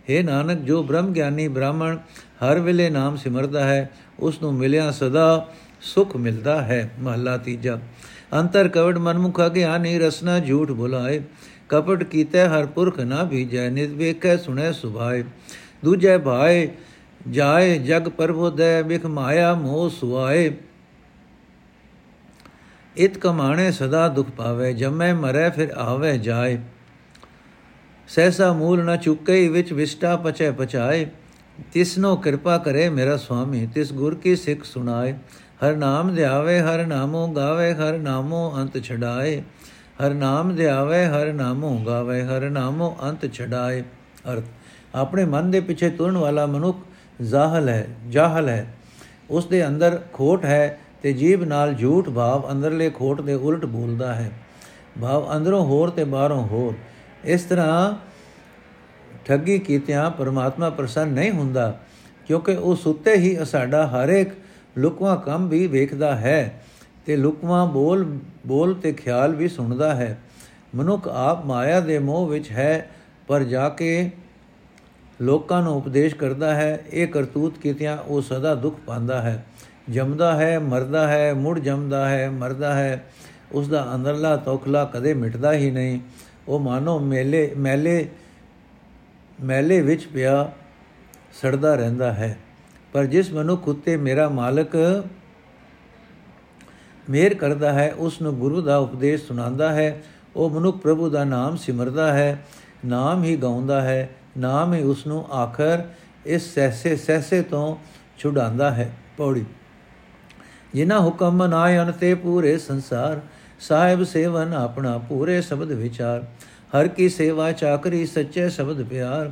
[0.09, 1.97] हे ਨਾਨਕ, ਜੋ ਬ੍ਰਹਮ ਗਿਆਨੀ ਬ੍ਰਾਹਮਣ
[2.43, 5.47] ਹਰ ਵੇਲੇ ਨਾਮ ਸਿਮਰਦਾ ਹੈ, ਉਸ ਨੂੰ ਮਿਲਿਆ ਸਦਾ
[5.81, 7.79] ਸੁਖ ਮਿਲਦਾ ਹੈ। ਮਹਲਾ ਤੀਜਾ।
[8.33, 11.21] ਅੰਤਰ ਕਵੜ ਮਨਮੁਖ ਗਿਆਨੀ ਰਸਨਾ ਝੂਠ ਬੁਲਾਏ।
[11.69, 15.23] ਕਪਟ ਕੀਤੇ ਹਰ ਪੁਰਖ ਨਾ ਭੀਜੈ, ਨਿਤ ਵੇਖੈ ਸੁਣੈ ਸੁਭਾਏ।
[15.83, 16.69] ਦੂਜੇ ਭਾਏ,
[17.29, 20.53] ਜਾਏ ਜਗ ਪਰਬੋਦੈ ਬਿਖ ਮਾਇਆ ਮੋਹ ਸੁਆਏ।
[22.97, 26.59] ਇਤ ਕਮਾਣੇ ਸਦਾ ਦੁਖ ਪਾਵੇ, ਜਮੈ ਮਰੈ ਫਿਰ ਆਵੇ ਜਾਏ।
[28.07, 31.07] ਸਹਿਸਾ ਮੂਲ ਨ ਚੁੱਕੇ ਵਿੱਚ ਵਿਸਟਾ ਪਚੈ ਪਚਾਏ।
[31.73, 35.13] ਤਿਸਨੋ ਕਿਰਪਾ ਕਰੇ ਮੇਰਾ ਸੁਆਮੀ, ਤਿਸ ਗੁਰ ਕੀ ਸਿੱਖ ਸੁਣਾਏ।
[35.65, 39.41] ਹਰ ਨਾਮ ਧਿਆਵੇ ਹਰ ਨਾਮੋ ਗਾਵੇ, ਹਰ ਨਾਮੋ ਅੰਤ ਛਡਾਏ।
[40.05, 43.83] ਹਰ ਨਾਮ ਧਿਆਵੇ ਹਰ ਨਾਮੋ ਗਾਵੇ, ਹਰ ਨਾਮੋ ਅੰਤ ਛਡਾਏ।
[44.33, 44.43] ਅਰਥ,
[44.95, 46.77] ਆਪਣੇ ਮਨ ਦੇ ਪਿੱਛੇ ਤੁਰਨ ਵਾਲਾ ਮਨੁੱਖ
[47.21, 48.75] ਜ਼ਾਹਲ ਹੈ, ਜਾਹਲ ਹੈ।
[49.29, 54.15] ਉਸ ਦੇ ਅੰਦਰ ਖੋਟ ਹੈ ਤੇ ਜੀਬ ਨਾਲ ਝੂਠ ਭਾਵ ਅੰਦਰਲੇ ਖੋਟ ਦੇ ਉਲਟ ਬੋਲਦਾ
[54.15, 54.31] ਹੈ।
[55.01, 56.73] ਭਾਵ ਅੰਦਰੋਂ ਹੋਰ ਤੇ ਬਾਹਰੋਂ ਹੋਰ।
[57.23, 58.06] ਇਸ ਤਰ੍ਹਾਂ
[59.27, 61.79] ਠੱਗੀ ਕੀਤਿਆਂ ਪਰਮਾਤਮਾ ਪ੍ਰਸੰਨ ਨਹੀਂ ਹੁੰਦਾ,
[62.27, 64.29] ਕਿਉਂਕਿ ਉਹ ਸੁੱਤੇ ਹੀ ਸਾਡਾ ਹਰ ਇੱਕ
[64.77, 66.61] ਲੁਕਵਾ ਕੰਮ ਵੀ ਵੇਖਦਾ ਹੈ
[67.05, 68.05] ਤੇ ਲੁਕਵਾ ਬੋਲ
[68.47, 70.17] ਬੋਲ ਤੇ ਖਿਆਲ ਵੀ ਸੁਣਦਾ ਹੈ।
[70.75, 72.89] ਮਨੁੱਖ ਆਪ ਮਾਇਆ ਦੇ ਮੋਹ ਵਿੱਚ ਹੈ,
[73.27, 74.09] ਪਰ ਜਾ ਕੇ
[75.21, 79.45] ਲੋਕਾਂ ਨੂੰ ਉਪਦੇਸ਼ ਕਰਦਾ ਹੈ, ਇਹ ਕਰਤੂਤ ਕੀਤਿਆਂ ਉਹ ਸਦਾ ਦੁੱਖ ਪਾਉਂਦਾ ਹੈ।
[79.89, 83.03] ਜਮਦਾ ਹੈ, ਮਰਦਾ ਹੈ, ਮੁੜ ਜਮਦਾ ਹੈ, ਮਰਦਾ ਹੈ
[83.51, 85.99] ਉਸ ਦਾ ਅੰਦਰਲਾ ਤੋਖਲਾ ਕਦੇ ਮਿਟਦਾ ਹੀ ਨਹੀਂ।
[86.47, 88.07] ਉਹ ਮਾਨੋ ਮੇਲੇ, ਮੈਲੇ
[89.43, 90.51] ਮੈਲੇ ਵਿੱਚ ਪਿਆ
[91.33, 92.37] ਸੜਦਾ ਰਹਿੰਦਾ ਹੈ।
[92.93, 95.03] ਪਰ ਜਿਸ ਮਨੁੱਖ ਉਤੇ ਮੇਰਾ ਮਾਲਕ
[97.09, 100.03] ਮੇਰ ਕਰਦਾ ਹੈ ਉਸ ਨੂੰ ਗੁਰੂ ਦਾ ਉਪਦੇਸ਼ ਸੁਣਾਉਂਦਾ ਹੈ।
[100.35, 102.45] ਉਹ ਮਨੁੱਖ ਪ੍ਰਭੂ ਦਾ ਨਾਮ ਸਿਮਰਦਾ ਹੈ,
[102.85, 105.83] ਨਾਮ ਹੀ ਗਾਉਂਦਾ ਹੈ, ਨਾਮ ਹੀ ਉਸ ਨੂੰ ਆਖਰ
[106.25, 107.75] ਇਸ ਸਹਸੇ ਸਹਸੇ ਤੋਂ
[108.17, 109.45] ਛੁਡਾਉਂਦਾ ਹੈ। ਪੌੜੀ।
[110.73, 113.19] ਜਿਨਾ ਹੁਕਮ ਮਨਾਏ ਅਨਤੇ ਪੂਰੇ ਸੰਸਾਰ,
[113.59, 116.25] ਸਾਹਿਬ ਸੇਵਨ ਆਪਣਾ ਪੂਰੇ ਸ਼ਬਦ ਵਿਚਾਰ।
[116.73, 119.31] ਹਰ ਕੀ ਸੇਵਾ ਚਾਕਰੀ ਸੱਚੇ ਸ਼ਬਦ ਪਿਆਰ,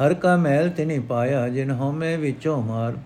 [0.00, 2.96] ਹਰ ਕਾ ਮਹਿਲ ਤਿਨੇ ਪਾਇਆ ਜਿਨ ਹਉਮੈ ਵਿੱਚੋਂ ਮਾਰ।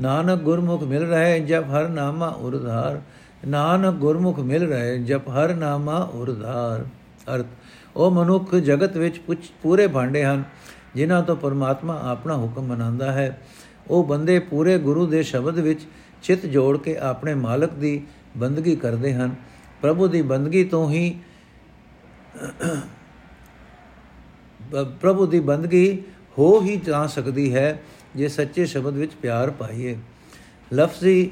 [0.00, 3.00] ਨਾਨਕ ਗੁਰਮੁਖ ਮਿਲ ਰਹੇ ਜਪ ਹਰ ਨਾਮਾ ਉਰਧਾਰ।
[3.46, 6.84] ਨਾਨਕ ਗੁਰਮੁਖ ਮਿਲ ਰਹੇ ਜਪ ਹਰ ਨਾਮਾ ਉਰਧਾਰ।
[7.34, 7.46] ਅਰਥ,
[7.96, 9.20] ਉਹ ਮਨੁੱਖ ਜਗਤ ਵਿੱਚ
[9.62, 10.42] ਪੂਰੇ ਭਾਂਡੇ ਹਨ,
[10.94, 13.38] ਜਿਨ੍ਹਾਂ ਤੋਂ ਪਰਮਾਤਮਾ ਆਪਣਾ ਹੁਕਮ ਮਨਾਉਂਦਾ ਹੈ।
[13.90, 15.86] ਉਹ ਬੰਦੇ ਪੂਰੇ ਗੁਰੂ ਦੇ ਸ਼ਬਦ ਵਿੱਚ
[16.22, 18.00] ਚਿਤ ਜੋੜ ਕੇ ਆਪਣੇ ਮਾਲਕ ਦੀ
[18.36, 19.34] ਬੰਦਗੀ ਕਰਦੇ ਹਨ।
[19.82, 21.18] ਪ੍ਰਭੂ ਦੀ ਬੰਦਗੀ ਤੋਂ ਹੀ
[25.00, 26.02] ਪ੍ਰਭੂ ਦੀ ਬੰਦਗੀ
[26.38, 27.82] ਹੋ ਹੀ ਜਾ ਸਕਦੀ ਹੈ
[28.16, 29.96] ਜੇ ਸੱਚੇ ਸ਼ਬਦ ਵਿੱਚ ਪਿਆਰ ਪਾਈਏ।
[30.74, 31.30] ਲਫ਼ਜ਼ੀ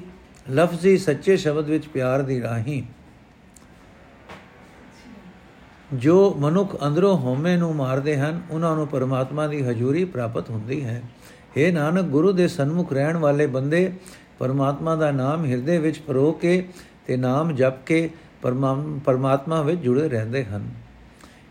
[0.51, 2.83] ਲਫ਼ਜ਼ੀ ਸੱਚੇ ਸ਼ਬਦ ਵਿੱਚ ਪਿਆਰ ਦੀ ਰਾਹੀਂ।
[5.94, 11.03] ਜੋ ਮਨੁੱਖ ਅੰਦਰੋਂ ਹਉਮੈ ਨੂੰ ਮਾਰਦੇ ਹਨ, ਉਹਨਾਂ ਨੂੰ ਪਰਮਾਤਮਾ ਦੀ ਹਜ਼ੂਰੀ ਪ੍ਰਾਪਤ ਹੁੰਦੀ ਹੈ।
[11.57, 13.92] हे ਨਾਨਕ, ਗੁਰੂ ਦੇ ਸਨਮੁਖ ਰਹਿਣ ਵਾਲੇ ਬੰਦੇ,
[14.38, 16.68] ਪਰਮਾਤਮਾ ਦਾ ਨਾਮ ਹਿਰਦੇ ਵਿੱਚ ਪਰੋ ਕੇ
[17.07, 18.11] ਤੇ ਨਾਮ ਜਪ ਕੇ
[19.05, 20.68] ਪਰਮਾਤਮਾ ਵਿੱਚ ਜੁੜੇ ਰਹਿੰਦੇ ਹਨ।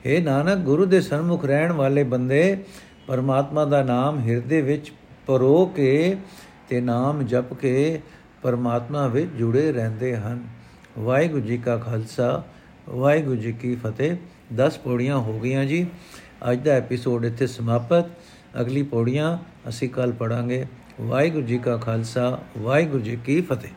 [0.05, 2.63] हे ਨਾਨਕ, ਗੁਰੂ ਦੇ ਸਨਮੁਖ ਰਹਿਣ ਵਾਲੇ ਬੰਦੇ,
[3.07, 4.91] ਪਰਮਾਤਮਾ ਦਾ ਨਾਮ ਹਿਰਦੇ ਵਿੱਚ
[5.27, 6.17] ਪਰੋ ਕੇ
[6.69, 8.01] ਤੇ ਨਾਮ ਜਪ ਕੇ
[8.41, 10.43] ਪਰਮਾਤਮਾ ਵਿੱਚ ਜੁੜੇ ਰਹਿੰਦੇ ਹਨ।
[10.99, 12.43] ਵਾਹਿਗੁਰੂ ਜੀ ਕਾ ਖਾਲਸਾ,
[12.89, 14.17] ਵਾਹਿਗੁਰੂ ਜੀ ਕੀ ਫਤਿਹ।
[14.55, 15.87] 10 ਪੌੜੀਆਂ ਹੋ ਗਈਆਂ ਜੀ।
[16.51, 18.05] ਅੱਜ ਦਾ ਐਪੀਸੋਡ ਇੱਥੇ ਸਮਾਪਤ।
[18.61, 19.37] ਅਗਲੀ ਪੌੜੀਆਂ
[19.69, 20.65] ਅਸੀਂ ਕੱਲ ਪੜਾਂਗੇ
[21.01, 23.71] ਵਾਹਿਗੁਰੂ ਜੀ ਕਾ ਖਾਲਸਾ, ਵਾਹਿਗੁਰੂ ਜੀ ਕੀ ਫਤਿਹ।